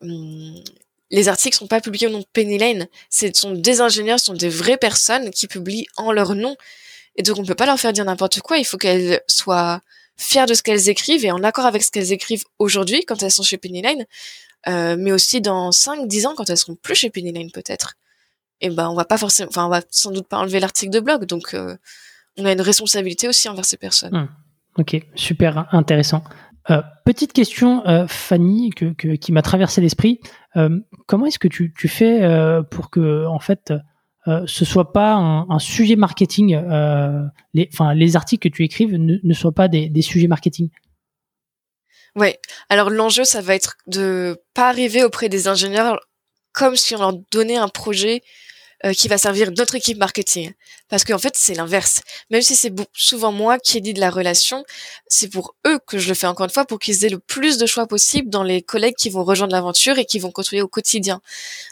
hum, 0.00 0.62
les 1.10 1.28
articles 1.28 1.56
sont 1.56 1.66
pas 1.66 1.80
publiés 1.80 2.06
au 2.06 2.10
nom 2.10 2.20
de 2.20 2.26
Penny 2.32 2.58
Lane, 2.58 2.86
ce 3.10 3.26
sont 3.32 3.52
des 3.52 3.80
ingénieurs, 3.80 4.18
ce 4.18 4.26
sont 4.26 4.34
des 4.34 4.48
vraies 4.48 4.76
personnes 4.76 5.30
qui 5.30 5.46
publient 5.46 5.86
en 5.96 6.12
leur 6.12 6.34
nom. 6.34 6.56
Et 7.16 7.22
donc 7.22 7.38
on 7.38 7.44
peut 7.44 7.54
pas 7.54 7.66
leur 7.66 7.80
faire 7.80 7.92
dire 7.92 8.04
n'importe 8.04 8.40
quoi, 8.40 8.58
il 8.58 8.64
faut 8.64 8.76
qu'elles 8.76 9.22
soient 9.26 9.80
fières 10.16 10.46
de 10.46 10.54
ce 10.54 10.62
qu'elles 10.62 10.88
écrivent 10.88 11.24
et 11.24 11.30
en 11.30 11.42
accord 11.44 11.66
avec 11.66 11.82
ce 11.82 11.90
qu'elles 11.90 12.12
écrivent 12.12 12.44
aujourd'hui 12.58 13.04
quand 13.04 13.22
elles 13.22 13.30
sont 13.30 13.42
chez 13.42 13.56
Penny 13.56 13.82
Lane, 13.82 14.04
euh, 14.68 14.96
mais 14.98 15.12
aussi 15.12 15.40
dans 15.40 15.72
5 15.72 16.06
10 16.06 16.26
ans 16.26 16.34
quand 16.36 16.50
elles 16.50 16.58
seront 16.58 16.74
plus 16.74 16.94
chez 16.94 17.10
Penny 17.10 17.32
Lane 17.32 17.50
peut-être. 17.50 17.94
Et 18.60 18.70
ben 18.70 18.88
on 18.90 18.94
va 18.94 19.04
pas 19.04 19.18
forcément 19.18 19.48
enfin 19.50 19.66
on 19.66 19.68
va 19.68 19.82
sans 19.90 20.10
doute 20.10 20.26
pas 20.26 20.38
enlever 20.38 20.60
l'article 20.60 20.90
de 20.90 21.00
blog 21.00 21.24
donc 21.24 21.54
euh, 21.54 21.76
on 22.38 22.44
a 22.44 22.52
une 22.52 22.60
responsabilité 22.60 23.28
aussi 23.28 23.48
envers 23.48 23.64
ces 23.64 23.76
personnes. 23.76 24.14
Hmm. 24.16 24.28
Ok, 24.80 24.96
super 25.14 25.66
intéressant. 25.72 26.22
Euh, 26.70 26.82
petite 27.04 27.32
question, 27.32 27.86
euh, 27.86 28.06
Fanny, 28.06 28.70
qui 28.70 29.32
m'a 29.32 29.42
traversé 29.42 29.80
l'esprit. 29.80 30.20
Euh, 30.56 30.78
comment 31.06 31.26
est-ce 31.26 31.38
que 31.38 31.48
tu, 31.48 31.72
fais 31.88 32.20
pour 32.70 32.90
que, 32.90 33.26
en 33.26 33.38
fait, 33.38 33.72
ce 34.26 34.64
soit 34.64 34.92
pas 34.92 35.14
un, 35.14 35.58
sujet 35.58 35.96
marketing, 35.96 36.56
les, 37.54 37.68
enfin 37.72 37.94
les 37.94 38.16
articles 38.16 38.48
que 38.48 38.54
tu 38.54 38.64
écrives 38.64 38.94
ne, 38.94 39.16
ne 39.22 39.34
soient 39.34 39.54
pas 39.54 39.68
des, 39.68 39.88
des 39.88 40.02
sujets 40.02 40.28
marketing? 40.28 40.68
Ouais. 42.14 42.38
Alors 42.68 42.90
l'enjeu, 42.90 43.24
ça 43.24 43.40
va 43.40 43.54
être 43.54 43.76
de 43.86 44.38
pas 44.54 44.68
arriver 44.68 45.04
auprès 45.04 45.28
des 45.28 45.48
ingénieurs 45.48 45.98
comme 46.52 46.76
si 46.76 46.94
on 46.96 46.98
leur 46.98 47.12
donnait 47.30 47.56
un 47.56 47.68
projet 47.68 48.22
euh, 48.84 48.92
qui 48.92 49.08
va 49.08 49.18
servir 49.18 49.50
notre 49.50 49.74
équipe 49.74 49.98
marketing. 49.98 50.52
Parce 50.88 51.02
qu'en 51.02 51.18
fait, 51.18 51.34
c'est 51.36 51.54
l'inverse. 51.54 52.00
Même 52.30 52.42
si 52.42 52.54
c'est 52.54 52.72
souvent 52.92 53.32
moi 53.32 53.58
qui 53.58 53.78
ai 53.78 53.80
dit 53.80 53.92
de 53.92 53.98
la 53.98 54.08
relation, 54.08 54.64
c'est 55.08 55.28
pour 55.28 55.56
eux 55.66 55.80
que 55.86 55.98
je 55.98 56.08
le 56.08 56.14
fais 56.14 56.28
encore 56.28 56.44
une 56.44 56.52
fois, 56.52 56.64
pour 56.64 56.78
qu'ils 56.78 57.04
aient 57.04 57.08
le 57.08 57.18
plus 57.18 57.58
de 57.58 57.66
choix 57.66 57.86
possible 57.86 58.30
dans 58.30 58.44
les 58.44 58.62
collègues 58.62 58.94
qui 58.96 59.10
vont 59.10 59.24
rejoindre 59.24 59.52
l'aventure 59.52 59.98
et 59.98 60.04
qui 60.04 60.20
vont 60.20 60.30
construire 60.30 60.64
au 60.64 60.68
quotidien. 60.68 61.20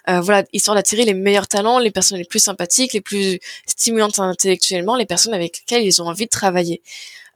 Euh, 0.09 0.21
voilà, 0.21 0.45
histoire 0.53 0.75
d'attirer 0.75 1.05
les 1.05 1.15
meilleurs 1.15 1.47
talents, 1.47 1.79
les 1.79 1.93
personnes 1.93 2.19
les 2.19 2.25
plus 2.25 2.41
sympathiques, 2.41 2.93
les 2.93 3.01
plus 3.01 3.39
stimulantes 3.67 4.19
intellectuellement, 4.19 4.97
les 4.97 5.07
personnes 5.07 5.35
avec 5.35 5.59
lesquelles 5.59 5.85
ils 5.85 6.03
ont 6.03 6.07
envie 6.07 6.25
de 6.25 6.31
travailler. 6.31 6.83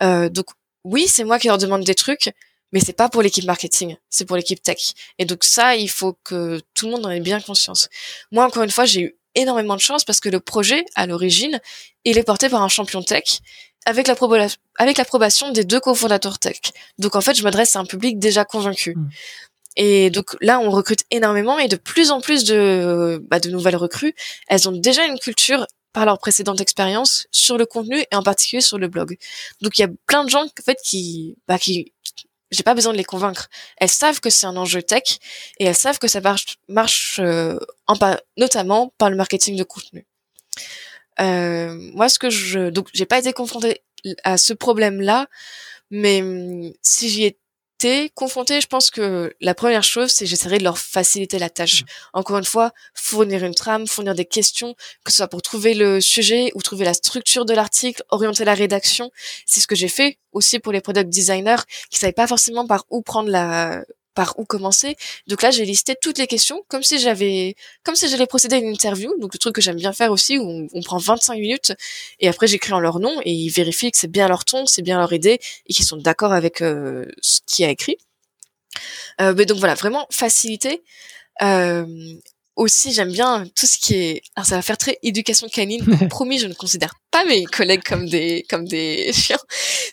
Euh, 0.03 0.29
donc 0.29 0.47
oui, 0.83 1.07
c'est 1.07 1.25
moi 1.25 1.39
qui 1.39 1.47
leur 1.47 1.59
demande 1.59 1.85
des 1.85 1.95
trucs, 1.95 2.33
mais 2.73 2.81
c'est 2.81 2.93
pas 2.93 3.09
pour 3.09 3.23
l'équipe 3.23 3.45
marketing, 3.45 3.97
c'est 4.09 4.25
pour 4.25 4.37
l'équipe 4.37 4.63
tech. 4.63 4.95
Et 5.19 5.25
donc 5.25 5.45
ça, 5.45 5.77
il 5.77 5.91
faut 5.91 6.17
que 6.25 6.61
tout 6.75 6.87
le 6.87 6.93
monde 6.93 7.07
en 7.07 7.11
ait 7.11 7.21
bien 7.21 7.41
conscience. 7.41 7.89
Moi, 8.33 8.45
encore 8.45 8.63
une 8.63 8.71
fois, 8.71 8.85
j'ai 8.85 9.01
eu 9.03 9.17
énormément 9.35 9.77
de 9.77 9.81
chance 9.81 10.05
parce 10.05 10.21
que 10.21 10.29
le 10.29 10.41
projet, 10.41 10.85
à 10.95 11.07
l'origine, 11.07 11.61
il 12.05 12.19
est 12.19 12.23
porté 12.23 12.49
par 12.49 12.63
un 12.63 12.69
champion 12.69 13.03
tech 13.03 13.41
avec 13.87 14.09
l'approbation 14.09 15.53
des 15.53 15.65
deux 15.65 15.81
cofondateurs 15.81 16.39
tech. 16.39 16.61
Donc 16.99 17.17
en 17.17 17.21
fait, 17.21 17.35
je 17.35 17.43
m'adresse 17.43 17.77
à 17.77 17.81
un 17.81 17.85
public 17.85 18.19
déjà 18.19 18.45
convaincu. 18.45 18.95
Hmm. 18.95 19.09
Et 19.77 20.11
donc 20.11 20.37
là, 20.41 20.61
on 20.61 20.71
recrute 20.71 21.05
énormément 21.11 21.59
et 21.59 21.69
de 21.69 21.77
plus 21.77 22.11
en 22.11 22.21
plus 22.21 22.45
de, 22.45 23.25
bah, 23.31 23.41
de 23.41 23.51
nouvelles 23.51 23.77
recrues, 23.77 24.15
elles 24.49 24.69
ont 24.69 24.73
déjà 24.73 25.07
une 25.07 25.19
culture 25.19 25.67
par 25.93 26.05
leur 26.05 26.19
précédente 26.19 26.61
expérience 26.61 27.27
sur 27.31 27.57
le 27.57 27.67
contenu 27.67 27.99
et 27.99 28.15
en 28.15 28.23
particulier 28.23 28.61
sur 28.61 28.79
le 28.79 28.89
blog. 28.89 29.17
Donc 29.61 29.79
il 29.79 29.83
y 29.83 29.85
a 29.85 29.91
plein 30.07 30.25
de 30.25 30.31
gens 30.31 30.45
en 30.45 30.63
fait 30.65 30.79
qui, 30.85 31.37
bah, 31.49 31.59
qui 31.59 31.93
j'ai 32.51 32.63
pas 32.63 32.75
besoin 32.75 32.93
de 32.93 32.99
les 32.99 33.05
convaincre. 33.05 33.49
Elles 33.77 33.91
savent 33.91 34.21
que 34.21 34.31
c'est 34.31 34.47
un 34.47 34.57
enjeu 34.57 34.83
tech 34.83 35.19
et 35.59 35.67
elles 35.67 35.77
savent 35.77 35.99
que 35.99 36.09
ça 36.09 36.21
marche, 36.21 36.59
marche 36.69 37.21
euh, 37.21 37.59
en 37.87 37.95
notamment 38.37 38.93
par 38.99 39.11
le 39.11 39.17
marketing 39.17 39.57
de 39.57 39.65
contenu. 39.65 40.07
Euh, 41.21 41.75
moi, 41.95 42.09
ce 42.09 42.19
que 42.19 42.31
je 42.31 42.71
donc 42.71 42.89
j'ai 42.93 43.07
pas 43.07 43.19
été 43.19 43.33
confrontée 43.33 43.83
à 44.25 44.39
ce 44.39 44.53
problème-là, 44.53 45.29
mais 45.91 46.23
hum, 46.23 46.73
si 46.83 47.09
j'y 47.09 47.25
ai 47.87 48.11
confronté, 48.11 48.61
je 48.61 48.67
pense 48.67 48.91
que 48.91 49.35
la 49.41 49.55
première 49.55 49.83
chose, 49.83 50.11
c'est 50.11 50.27
j'essaierai 50.27 50.59
de 50.59 50.65
leur 50.65 50.79
faciliter 50.79 51.39
la 51.39 51.51
tâche. 51.51 51.83
Mmh. 51.83 51.87
Encore 52.15 52.39
une 52.39 52.45
fois, 52.45 52.73
fournir 52.95 53.45
une 53.45 53.55
trame, 53.55 53.87
fournir 53.87 54.15
des 54.15 54.25
questions, 54.25 54.75
que 55.05 55.11
ce 55.11 55.19
soit 55.19 55.29
pour 55.29 55.43
trouver 55.43 55.75
le 55.75 56.01
sujet 56.01 56.51
ou 56.55 56.63
trouver 56.63 56.85
la 56.85 56.95
structure 56.95 57.45
de 57.45 57.55
l'article, 57.55 58.03
orienter 58.11 58.45
la 58.45 58.55
rédaction. 58.55 59.11
C'est 59.47 59.61
ce 59.61 59.67
que 59.67 59.75
j'ai 59.75 59.89
fait 59.89 60.19
aussi 60.33 60.59
pour 60.59 60.73
les 60.73 60.81
product 60.81 61.09
designers 61.09 61.63
qui 61.91 61.99
savaient 61.99 62.13
pas 62.13 62.27
forcément 62.27 62.67
par 62.67 62.85
où 62.91 63.03
prendre 63.03 63.31
la 63.31 63.83
par 64.21 64.39
où 64.39 64.45
commencer. 64.45 64.99
Donc 65.29 65.41
là, 65.41 65.51
j'ai 65.51 65.65
listé 65.65 65.97
toutes 65.99 66.19
les 66.19 66.27
questions 66.27 66.63
comme 66.69 66.83
si 66.83 66.99
j'avais, 66.99 67.57
comme 67.85 67.97
si 67.97 68.07
j'allais 68.07 68.27
procéder 68.27 68.57
à 68.57 68.59
une 68.59 68.69
interview. 68.69 69.19
Donc 69.19 69.33
le 69.33 69.39
truc 69.39 69.55
que 69.55 69.63
j'aime 69.63 69.77
bien 69.77 69.95
faire 69.95 70.13
aussi, 70.13 70.37
où 70.37 70.69
on, 70.75 70.83
prend 70.83 70.99
25 70.99 71.39
minutes 71.39 71.73
et 72.19 72.29
après 72.29 72.47
j'écris 72.47 72.75
en 72.75 72.81
leur 72.81 72.99
nom 73.01 73.19
et 73.25 73.33
ils 73.33 73.49
vérifient 73.49 73.91
que 73.91 73.97
c'est 73.97 74.11
bien 74.11 74.29
leur 74.29 74.45
ton, 74.45 74.67
c'est 74.67 74.83
bien 74.83 74.99
leur 74.99 75.15
idée 75.15 75.41
et 75.67 75.73
qu'ils 75.73 75.87
sont 75.87 75.97
d'accord 75.97 76.35
avec 76.35 76.61
euh, 76.61 77.07
ce 77.23 77.41
qui 77.47 77.65
a 77.65 77.71
écrit. 77.71 77.97
Euh, 79.23 79.33
mais 79.35 79.47
donc 79.47 79.57
voilà, 79.57 79.75
vraiment 79.75 80.07
faciliter. 80.11 80.83
Euh, 81.41 81.87
aussi, 82.57 82.93
j'aime 82.93 83.13
bien 83.13 83.47
tout 83.55 83.67
ce 83.67 83.79
qui 83.79 83.95
est. 83.95 84.23
Alors, 84.37 84.47
ça 84.47 84.57
va 84.57 84.63
faire 84.63 84.77
très 84.77 84.99
éducation 85.03 85.49
canine. 85.49 85.85
Promis, 86.11 86.39
je 86.39 86.47
ne 86.47 86.55
considère 86.55 86.95
pas 87.11 87.25
mes 87.25 87.45
collègues 87.45 87.83
comme 87.83 88.09
des 88.09 88.45
comme 88.49 88.67
des 88.67 89.13
chiens. 89.15 89.39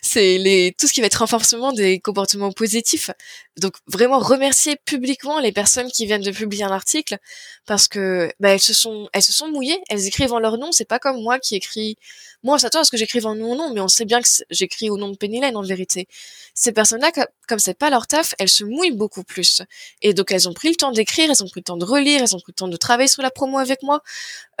C'est 0.02 0.38
les 0.38 0.74
tout 0.78 0.86
ce 0.86 0.92
qui 0.92 1.00
va 1.00 1.06
être 1.06 1.16
renforcement 1.16 1.72
des 1.72 1.98
comportements 2.00 2.52
positifs. 2.52 3.10
Donc 3.58 3.74
vraiment 3.86 4.18
remercier 4.18 4.76
publiquement 4.84 5.40
les 5.40 5.52
personnes 5.52 5.90
qui 5.90 6.06
viennent 6.06 6.22
de 6.22 6.30
publier 6.30 6.64
un 6.64 6.70
article 6.70 7.18
parce 7.66 7.88
que 7.88 8.30
bah, 8.38 8.50
elles 8.50 8.60
se 8.60 8.74
sont 8.74 9.08
elles 9.12 9.22
se 9.22 9.32
sont 9.32 9.48
mouillées. 9.48 9.80
Elles 9.88 10.06
écrivent 10.06 10.32
en 10.32 10.38
leur 10.38 10.58
nom. 10.58 10.72
C'est 10.72 10.84
pas 10.84 10.98
comme 10.98 11.20
moi 11.22 11.38
qui 11.38 11.56
écris. 11.56 11.96
Moi, 12.44 12.56
s'attend 12.58 12.80
à 12.80 12.84
ce 12.84 12.92
que 12.92 12.96
j'écrive 12.96 13.26
en 13.26 13.34
mon 13.34 13.56
nom, 13.56 13.74
mais 13.74 13.80
on 13.80 13.88
sait 13.88 14.04
bien 14.04 14.22
que 14.22 14.28
j'écris 14.50 14.90
au 14.90 14.96
nom 14.96 15.08
de 15.08 15.16
Penny 15.16 15.40
Lane 15.40 15.56
en 15.56 15.62
vérité. 15.62 16.06
Ces 16.54 16.70
personnes-là, 16.70 17.10
comme 17.48 17.58
c'est 17.58 17.76
pas 17.76 17.90
leur 17.90 18.06
taf, 18.06 18.34
elles 18.38 18.48
se 18.48 18.62
mouillent 18.62 18.92
beaucoup 18.92 19.24
plus. 19.24 19.62
Et 20.02 20.14
donc 20.14 20.30
elles 20.30 20.48
ont 20.48 20.52
pris 20.52 20.68
le 20.68 20.76
temps 20.76 20.92
d'écrire, 20.92 21.30
elles 21.30 21.42
ont 21.42 21.48
pris 21.48 21.60
le 21.60 21.64
temps 21.64 21.76
de 21.76 21.84
relire, 21.84 22.22
elles 22.22 22.36
ont 22.36 22.40
pris 22.40 22.52
de 22.66 22.76
travailler 22.76 23.06
sur 23.08 23.22
la 23.22 23.30
promo 23.30 23.58
avec 23.58 23.82
moi. 23.84 24.02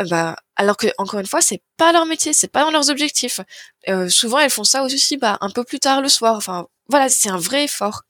Euh, 0.00 0.04
bah 0.04 0.36
alors 0.54 0.76
que 0.76 0.86
encore 0.98 1.18
une 1.18 1.26
fois, 1.26 1.40
c'est 1.40 1.62
pas 1.76 1.90
leur 1.92 2.06
métier, 2.06 2.32
c'est 2.32 2.48
pas 2.48 2.62
dans 2.62 2.70
leurs 2.70 2.90
objectifs. 2.90 3.40
Euh, 3.88 4.08
souvent, 4.08 4.38
elles 4.38 4.50
font 4.50 4.64
ça 4.64 4.84
aussi, 4.84 5.16
bah 5.16 5.38
un 5.40 5.50
peu 5.50 5.64
plus 5.64 5.80
tard 5.80 6.00
le 6.00 6.08
soir. 6.08 6.36
Enfin, 6.36 6.68
voilà, 6.88 7.08
c'est 7.08 7.30
un 7.30 7.38
vrai 7.38 7.64
effort. 7.64 8.02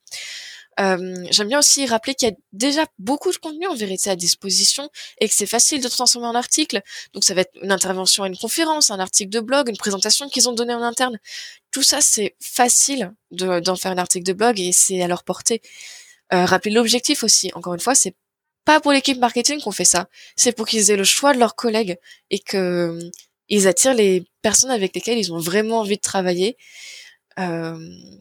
Euh, 0.80 1.26
J'aime 1.30 1.48
bien 1.48 1.58
aussi 1.58 1.86
rappeler 1.86 2.14
qu'il 2.14 2.28
y 2.28 2.32
a 2.32 2.34
déjà 2.52 2.86
beaucoup 2.98 3.32
de 3.32 3.36
contenu 3.36 3.66
en 3.66 3.74
vérité 3.74 4.10
à 4.10 4.16
disposition 4.16 4.88
et 5.20 5.28
que 5.28 5.34
c'est 5.34 5.46
facile 5.46 5.82
de 5.82 5.88
transformer 5.88 6.28
en 6.28 6.34
article. 6.36 6.82
Donc 7.14 7.24
ça 7.24 7.34
va 7.34 7.40
être 7.40 7.52
une 7.62 7.72
intervention 7.72 8.22
à 8.22 8.28
une 8.28 8.36
conférence, 8.36 8.90
un 8.90 9.00
article 9.00 9.30
de 9.30 9.40
blog, 9.40 9.68
une 9.68 9.76
présentation 9.76 10.28
qu'ils 10.28 10.48
ont 10.48 10.52
donnée 10.52 10.74
en 10.74 10.82
interne. 10.82 11.18
Tout 11.72 11.82
ça, 11.82 12.00
c'est 12.00 12.36
facile 12.40 13.12
d'en 13.32 13.76
faire 13.76 13.92
un 13.92 13.98
article 13.98 14.24
de 14.24 14.32
blog 14.32 14.60
et 14.60 14.72
c'est 14.72 15.02
à 15.02 15.08
leur 15.08 15.24
portée. 15.24 15.62
Rappeler 16.30 16.72
l'objectif 16.72 17.24
aussi. 17.24 17.50
Encore 17.54 17.74
une 17.74 17.80
fois, 17.80 17.94
c'est 17.94 18.14
pas 18.68 18.80
pour 18.80 18.92
l'équipe 18.92 19.18
marketing 19.18 19.62
qu'on 19.62 19.72
fait 19.72 19.86
ça. 19.86 20.08
C'est 20.36 20.52
pour 20.52 20.68
qu'ils 20.68 20.90
aient 20.90 20.96
le 20.96 21.02
choix 21.02 21.32
de 21.32 21.38
leurs 21.38 21.54
collègues 21.54 21.96
et 22.28 22.38
que 22.38 22.58
euh, 22.58 23.10
ils 23.48 23.66
attirent 23.66 23.94
les 23.94 24.26
personnes 24.42 24.70
avec 24.70 24.94
lesquelles 24.94 25.16
ils 25.16 25.32
ont 25.32 25.38
vraiment 25.38 25.80
envie 25.80 25.96
de 25.96 26.02
travailler. 26.02 26.58
Euh, 27.38 27.78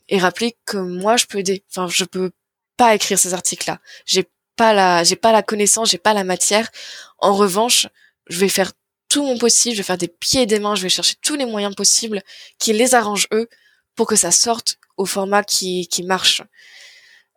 et 0.07 0.17
rappeler 0.17 0.55
que 0.63 0.77
moi, 0.77 1.17
je 1.17 1.25
peux 1.25 1.39
aider. 1.39 1.65
Enfin, 1.69 1.89
je 1.89 2.05
peux 2.05 2.31
pas 2.77 2.95
écrire 2.95 3.19
ces 3.19 3.33
articles-là. 3.33 3.81
J'ai 4.05 4.23
pas 4.55 4.71
la, 4.71 5.03
j'ai 5.03 5.17
pas 5.17 5.33
la 5.33 5.43
connaissance, 5.43 5.89
j'ai 5.89 5.97
pas 5.97 6.13
la 6.13 6.23
matière. 6.23 6.69
En 7.17 7.33
revanche, 7.35 7.87
je 8.29 8.39
vais 8.39 8.47
faire 8.47 8.71
tout 9.09 9.23
mon 9.23 9.37
possible, 9.37 9.75
je 9.75 9.81
vais 9.81 9.83
faire 9.91 9.97
des 9.97 10.07
pieds 10.07 10.43
et 10.43 10.45
des 10.45 10.59
mains, 10.59 10.75
je 10.75 10.83
vais 10.83 10.87
chercher 10.87 11.15
tous 11.21 11.35
les 11.35 11.45
moyens 11.45 11.75
possibles 11.75 12.21
qui 12.57 12.71
les 12.71 12.95
arrangent 12.95 13.27
eux 13.33 13.49
pour 13.95 14.07
que 14.07 14.15
ça 14.15 14.31
sorte 14.31 14.77
au 14.95 15.05
format 15.05 15.43
qui, 15.43 15.89
qui 15.89 16.03
marche. 16.03 16.41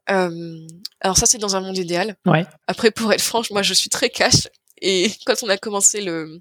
Euh, 0.09 0.67
alors 1.01 1.17
ça 1.17 1.27
c'est 1.27 1.39
dans 1.39 1.57
un 1.57 1.61
monde 1.61 1.77
idéal. 1.77 2.17
Ouais. 2.27 2.47
Après 2.67 2.91
pour 2.91 3.13
être 3.13 3.21
franche, 3.21 3.51
moi 3.51 3.63
je 3.63 3.75
suis 3.75 3.91
très 3.91 4.11
cash 4.11 4.49
et 4.81 5.13
quand 5.27 5.43
on 5.43 5.49
a 5.49 5.59
commencé 5.59 6.01
le 6.01 6.41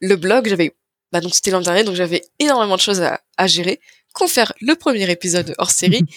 le 0.00 0.16
blog, 0.16 0.48
j'avais 0.48 0.74
bah 1.12 1.20
donc 1.20 1.34
c'était 1.34 1.50
l'an 1.50 1.60
dernier 1.60 1.84
donc 1.84 1.94
j'avais 1.94 2.22
énormément 2.38 2.76
de 2.76 2.80
choses 2.80 3.00
à, 3.00 3.20
à 3.36 3.46
gérer. 3.46 3.80
Qu'on 4.14 4.28
faire 4.28 4.52
le 4.60 4.74
premier 4.74 5.10
épisode 5.10 5.54
hors 5.58 5.70
série. 5.70 6.04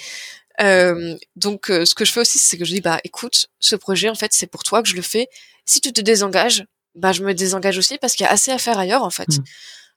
Euh, 0.61 1.17
donc, 1.35 1.69
euh, 1.69 1.85
ce 1.85 1.95
que 1.95 2.05
je 2.05 2.11
fais 2.11 2.21
aussi, 2.21 2.39
c'est 2.39 2.57
que 2.57 2.65
je 2.65 2.73
dis, 2.73 2.81
bah, 2.81 2.99
écoute, 3.03 3.47
ce 3.59 3.75
projet, 3.75 4.09
en 4.09 4.15
fait, 4.15 4.33
c'est 4.33 4.47
pour 4.47 4.63
toi 4.63 4.81
que 4.81 4.89
je 4.89 4.95
le 4.95 5.01
fais. 5.01 5.27
Si 5.65 5.81
tu 5.81 5.91
te 5.91 6.01
désengages, 6.01 6.65
bah, 6.95 7.11
je 7.11 7.23
me 7.23 7.33
désengage 7.33 7.77
aussi 7.77 7.97
parce 7.97 8.15
qu'il 8.15 8.23
y 8.23 8.27
a 8.27 8.31
assez 8.31 8.51
à 8.51 8.57
faire 8.57 8.77
ailleurs, 8.77 9.03
en 9.03 9.09
fait. 9.09 9.27
Mmh. 9.27 9.43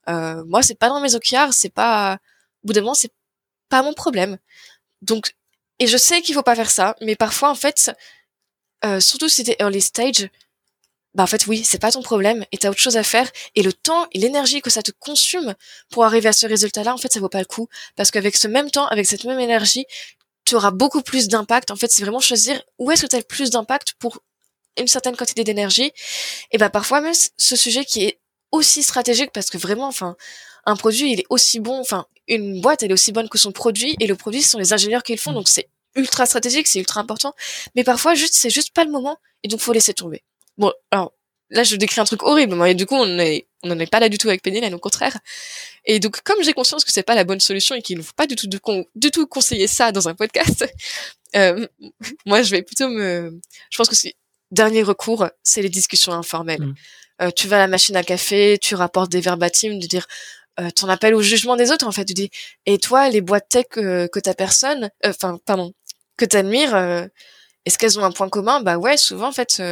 Euh, 0.09 0.45
moi, 0.47 0.63
c'est 0.63 0.75
pas 0.75 0.89
dans 0.89 1.01
mes 1.01 1.15
okiars, 1.15 1.53
c'est 1.53 1.73
pas, 1.73 2.19
au 2.65 2.69
bout 2.69 2.73
d'un 2.73 2.81
moment, 2.81 2.95
c'est 2.95 3.13
pas 3.69 3.83
mon 3.83 3.93
problème. 3.93 4.39
Donc, 5.03 5.35
et 5.79 5.87
je 5.87 5.97
sais 5.97 6.23
qu'il 6.23 6.35
faut 6.35 6.43
pas 6.43 6.57
faire 6.57 6.71
ça, 6.71 6.97
mais 7.01 7.17
parfois, 7.17 7.51
en 7.51 7.55
fait, 7.55 7.91
euh, 8.85 9.01
surtout 9.01 9.29
si 9.29 9.45
t'es 9.45 9.57
early 9.61 9.81
stage, 9.81 10.29
bah 11.15 11.25
en 11.25 11.27
fait 11.27 11.47
oui, 11.47 11.65
c'est 11.65 11.81
pas 11.81 11.91
ton 11.91 12.03
problème 12.03 12.45
et 12.53 12.59
t'as 12.59 12.71
autre 12.71 12.79
chose 12.79 12.97
à 12.97 13.03
faire 13.03 13.29
et 13.55 13.63
le 13.63 13.73
temps 13.73 14.07
et 14.13 14.19
l'énergie 14.19 14.61
que 14.61 14.71
ça 14.71 14.83
te 14.83 14.93
consume 14.93 15.55
pour 15.91 16.05
arriver 16.05 16.29
à 16.29 16.33
ce 16.33 16.47
résultat-là, 16.47 16.95
en 16.95 16.99
fait, 16.99 17.13
ça 17.13 17.21
vaut 17.21 17.29
pas 17.29 17.41
le 17.41 17.47
coup 17.47 17.69
parce 17.97 18.11
qu'avec 18.11 18.37
ce 18.37 18.47
même 18.47 18.71
temps, 18.71 18.87
avec 18.87 19.07
cette 19.07 19.25
même 19.25 19.41
énergie, 19.41 19.87
tu 20.45 20.55
auras 20.55 20.71
beaucoup 20.71 21.03
plus 21.03 21.29
d'impact. 21.29 21.71
En 21.71 21.77
fait, 21.77 21.91
c'est 21.91 22.03
vraiment 22.03 22.21
choisir 22.21 22.63
où 22.79 22.91
est-ce 22.91 23.03
que 23.03 23.07
tu 23.09 23.17
as 23.17 23.21
le 23.21 23.25
plus 23.25 23.51
d'impact 23.51 23.95
pour 23.99 24.21
une 24.79 24.87
certaine 24.89 25.17
quantité 25.17 25.45
d'énergie. 25.45 25.93
Et 26.53 26.59
bah 26.59 26.71
parfois 26.71 27.01
même 27.01 27.15
ce 27.37 27.57
sujet 27.57 27.85
qui 27.85 28.05
est 28.05 28.21
aussi 28.53 28.83
stratégique 28.83 29.33
parce 29.33 29.51
que 29.51 29.59
vraiment, 29.59 29.89
enfin, 29.89 30.17
un 30.67 30.77
produit 30.77 31.13
il 31.13 31.21
est 31.21 31.27
aussi 31.31 31.61
bon, 31.61 31.79
enfin, 31.81 32.07
une 32.29 32.61
boîte 32.61 32.83
elle 32.83 32.91
est 32.91 32.95
aussi 32.95 33.13
bonne 33.13 33.29
que 33.29 33.39
son 33.39 33.53
produit 33.53 33.97
et 34.01 34.07
le 34.07 34.15
produit 34.15 34.43
ce 34.43 34.51
sont 34.51 34.59
les 34.59 34.73
ingénieurs 34.73 35.03
qui 35.03 35.13
le 35.13 35.19
font, 35.19 35.33
donc 35.33 35.49
c'est 35.49 35.69
ultra 35.97 36.27
stratégique, 36.27 36.69
c'est 36.69 36.79
ultra 36.79 37.01
important. 37.01 37.35
Mais 37.75 37.85
parfois 37.85 38.15
juste 38.15 38.35
c'est 38.35 38.51
juste 38.51 38.73
pas 38.75 38.85
le 38.85 38.91
moment 38.91 39.19
et 39.43 39.49
donc 39.49 39.61
faut 39.61 39.73
laisser 39.73 39.95
tomber. 39.95 40.23
Bon, 40.57 40.73
alors 40.91 41.13
là 41.51 41.63
je 41.65 41.77
décris 41.77 42.01
un 42.01 42.05
truc 42.05 42.23
horrible, 42.23 42.55
et 42.67 42.75
du 42.75 42.87
coup 42.87 42.97
on 42.97 43.19
est 43.19 43.49
on 43.63 43.69
n'en 43.69 43.79
est 43.79 43.91
pas 43.91 44.01
là 44.01 44.09
du 44.09 44.19
tout 44.19 44.29
avec 44.29 44.43
Penny, 44.43 44.61
au 44.73 44.79
contraire. 44.79 45.17
Et 45.85 45.99
donc, 45.99 46.21
comme 46.23 46.43
j'ai 46.43 46.53
conscience 46.53 46.85
que 46.85 46.93
c'est 46.93 47.03
pas 47.03 47.15
la 47.15 47.25
bonne 47.25 47.41
solution 47.41 47.75
et 47.75 47.83
qu'il 47.83 47.99
ne 47.99 48.03
faut 48.03 48.13
pas 48.15 48.27
du 48.27 48.37
tout, 48.37 48.47
du 48.47 49.11
tout 49.11 49.27
conseiller 49.27 49.67
ça 49.67 49.91
dans 49.91 50.09
un 50.09 50.15
podcast, 50.15 50.65
euh, 51.37 51.67
moi, 52.27 52.43
je 52.43 52.51
vais 52.51 52.63
plutôt 52.63 52.89
me, 52.89 53.41
je 53.71 53.77
pense 53.77 53.89
que 53.89 53.97
c'est 53.97 54.15
dernier 54.51 54.83
recours, 54.83 55.29
c'est 55.43 55.63
les 55.63 55.69
discussions 55.69 56.13
informelles. 56.13 56.63
Mm. 56.63 56.75
Euh, 57.21 57.31
tu 57.33 57.49
vas 57.49 57.57
à 57.57 57.61
la 57.61 57.67
machine 57.67 57.97
à 57.97 58.05
café, 58.05 58.59
tu 58.63 58.77
rapportes 58.77 59.11
des 59.11 59.21
verbatims, 59.21 59.81
de 59.81 59.87
dire, 59.87 60.07
euh, 60.61 60.71
ton 60.71 60.89
appel 60.89 61.15
au 61.15 61.23
jugement 61.23 61.57
des 61.57 61.71
autres, 61.71 61.87
en 61.87 61.93
fait, 61.93 62.05
tu 62.05 62.15
dis, 62.15 62.31
et 62.67 62.79
toi, 62.79 63.09
les 63.09 63.21
boîtes 63.21 63.49
tech 63.49 63.67
euh, 63.77 64.09
que 64.09 64.19
ta 64.19 64.35
personne, 64.35 64.91
euh, 65.05 65.11
enfin, 65.11 65.39
pardon, 65.45 65.73
que 66.17 66.25
t'admires, 66.25 66.77
est-ce 67.65 67.79
qu'elles 67.79 67.99
ont 67.99 68.05
un 68.05 68.11
point 68.11 68.29
commun? 68.29 68.61
Bah 68.61 68.77
ouais, 68.77 68.97
souvent, 68.97 69.29
en 69.29 69.33
fait, 69.33 69.63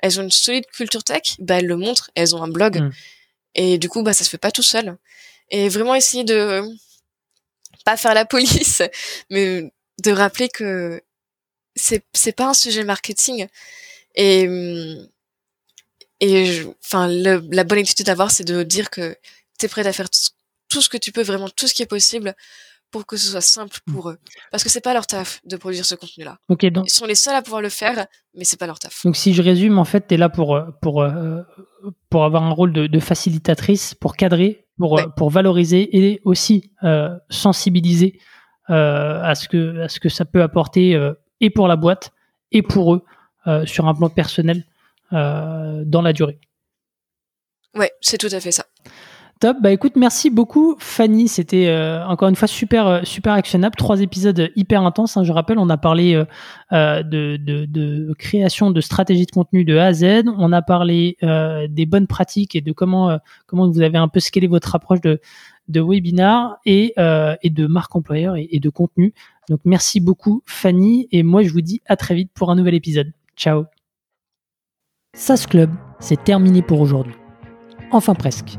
elles 0.00 0.20
ont 0.20 0.22
une 0.22 0.30
solide 0.30 0.66
culture 0.66 1.02
tech, 1.02 1.36
bah 1.38 1.58
elles 1.58 1.66
le 1.66 1.76
montrent, 1.76 2.10
elles 2.14 2.36
ont 2.36 2.42
un 2.42 2.48
blog. 2.48 2.78
Mm. 2.78 2.90
Et 3.54 3.78
du 3.78 3.88
coup, 3.88 4.02
bah 4.02 4.12
ça 4.12 4.22
se 4.22 4.28
fait 4.28 4.36
pas 4.36 4.50
tout 4.50 4.62
seul. 4.62 4.98
Et 5.48 5.70
vraiment 5.70 5.94
essayer 5.94 6.24
de 6.24 6.62
pas 7.86 7.96
faire 7.96 8.12
la 8.12 8.26
police, 8.26 8.82
mais 9.30 9.72
de 10.02 10.10
rappeler 10.10 10.50
que 10.50 11.00
c'est 11.74 12.04
c'est 12.12 12.32
pas 12.32 12.48
un 12.48 12.54
sujet 12.54 12.84
marketing 12.84 13.46
et 14.14 14.46
et 16.20 16.62
enfin 16.84 17.08
la 17.08 17.64
bonne 17.64 17.78
attitude 17.78 18.06
d'avoir 18.06 18.30
c'est 18.30 18.44
de 18.44 18.62
dire 18.62 18.90
que 18.90 19.16
tu 19.64 19.66
es 19.66 19.68
prêt 19.74 19.86
à 19.86 19.92
faire 19.92 20.08
tout 20.70 20.82
ce 20.82 20.88
que 20.88 20.96
tu 20.98 21.10
peux 21.12 21.22
vraiment 21.22 21.48
tout 21.48 21.66
ce 21.66 21.74
qui 21.74 21.82
est 21.82 21.86
possible 21.86 22.34
pour 22.90 23.06
que 23.06 23.16
ce 23.16 23.28
soit 23.32 23.40
simple 23.40 23.78
mmh. 23.86 23.92
pour 23.92 24.10
eux 24.10 24.18
parce 24.52 24.62
que 24.62 24.70
c'est 24.70 24.80
pas 24.80 24.94
leur 24.94 25.06
taf 25.06 25.40
de 25.44 25.56
produire 25.56 25.84
ce 25.84 25.94
contenu 25.96 26.22
là 26.24 26.38
ok 26.48 26.66
donc 26.66 26.84
ils 26.86 26.92
sont 27.00 27.06
les 27.06 27.14
seuls 27.24 27.34
à 27.34 27.42
pouvoir 27.42 27.62
le 27.62 27.68
faire 27.68 28.06
mais 28.34 28.44
c'est 28.44 28.58
pas 28.58 28.66
leur 28.66 28.78
taf 28.78 29.04
donc 29.04 29.16
si 29.16 29.34
je 29.34 29.42
résume 29.42 29.78
en 29.78 29.84
fait 29.84 30.06
tu 30.08 30.14
es 30.14 30.16
là 30.16 30.28
pour 30.28 30.60
pour 30.82 31.02
euh, 31.02 31.42
pour 32.10 32.24
avoir 32.24 32.42
un 32.44 32.50
rôle 32.50 32.72
de, 32.72 32.86
de 32.86 33.00
facilitatrice 33.00 33.94
pour 33.94 34.16
cadrer 34.16 34.60
pour 34.78 34.92
Ouais. 34.92 35.04
pour 35.16 35.30
valoriser 35.30 35.82
et 35.96 36.20
aussi 36.24 36.72
euh, 36.82 37.16
sensibiliser 37.30 38.20
euh, 38.70 39.22
à 39.22 39.34
ce 39.36 39.48
que 39.48 39.80
à 39.82 39.88
ce 39.88 40.00
que 40.00 40.08
ça 40.08 40.24
peut 40.24 40.42
apporter 40.42 40.94
euh, 40.96 41.12
et 41.40 41.50
pour 41.50 41.68
la 41.68 41.76
boîte 41.76 42.10
et 42.50 42.62
pour 42.62 42.94
eux 42.94 43.02
euh, 43.46 43.64
sur 43.66 43.86
un 43.86 43.94
plan 43.94 44.08
personnel 44.08 44.64
euh, 45.12 45.82
dans 45.84 46.02
la 46.02 46.12
durée. 46.12 46.38
ouais 47.74 47.92
c'est 48.00 48.18
tout 48.18 48.32
à 48.32 48.40
fait 48.40 48.52
ça 48.52 48.66
Top. 49.40 49.58
Bah 49.60 49.72
écoute, 49.72 49.94
merci 49.96 50.30
beaucoup 50.30 50.76
Fanny. 50.78 51.28
C'était 51.28 51.66
euh, 51.66 52.06
encore 52.06 52.28
une 52.28 52.36
fois 52.36 52.48
super 52.48 52.86
euh, 52.86 53.00
super 53.02 53.34
actionnable. 53.34 53.74
Trois 53.76 54.00
épisodes 54.00 54.50
hyper 54.56 54.82
intenses. 54.82 55.16
hein. 55.16 55.24
Je 55.24 55.32
rappelle, 55.32 55.58
on 55.58 55.68
a 55.68 55.76
parlé 55.76 56.14
euh, 56.72 57.02
de, 57.02 58.14
création 58.18 58.70
de 58.70 58.80
stratégie 58.80 59.26
de 59.26 59.30
contenu 59.32 59.64
de 59.64 59.76
A 59.76 59.86
à 59.86 59.92
Z. 59.92 60.24
On 60.38 60.52
a 60.52 60.62
parlé 60.62 61.18
des 61.68 61.86
bonnes 61.86 62.06
pratiques 62.06 62.54
et 62.56 62.60
de 62.60 62.72
comment 62.72 63.18
comment 63.46 63.68
vous 63.68 63.80
avez 63.82 63.98
un 63.98 64.08
peu 64.08 64.20
scalé 64.20 64.46
votre 64.46 64.74
approche 64.74 65.00
de 65.02 65.20
webinar 65.68 66.58
et, 66.64 66.94
et 67.42 67.50
de 67.50 67.66
marque 67.66 67.94
employeur 67.96 68.36
et, 68.36 68.48
et 68.50 68.60
de 68.60 68.70
contenu. 68.70 69.12
Donc 69.50 69.60
merci 69.64 70.00
beaucoup 70.00 70.42
Fanny 70.46 71.08
et 71.12 71.22
moi 71.22 71.42
je 71.42 71.50
vous 71.50 71.60
dis 71.60 71.82
à 71.86 71.96
très 71.96 72.14
vite 72.14 72.30
pour 72.34 72.50
un 72.50 72.54
nouvel 72.54 72.74
épisode. 72.74 73.12
Ciao. 73.36 73.64
SAS 75.14 75.46
Club, 75.46 75.70
c'est 75.98 76.22
terminé 76.24 76.62
pour 76.62 76.80
aujourd'hui. 76.80 77.14
Enfin 77.90 78.14
presque. 78.14 78.58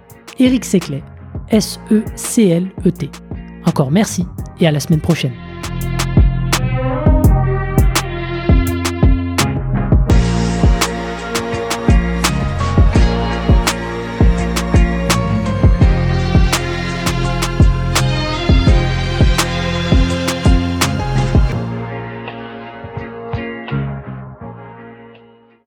Eric 0.41 0.65
Seclet, 0.65 1.03
S-E-C-L-E-T. 1.51 3.11
Encore 3.67 3.91
merci 3.91 4.25
et 4.59 4.65
à 4.65 4.71
la 4.71 4.79
semaine 4.79 4.99
prochaine. 4.99 5.33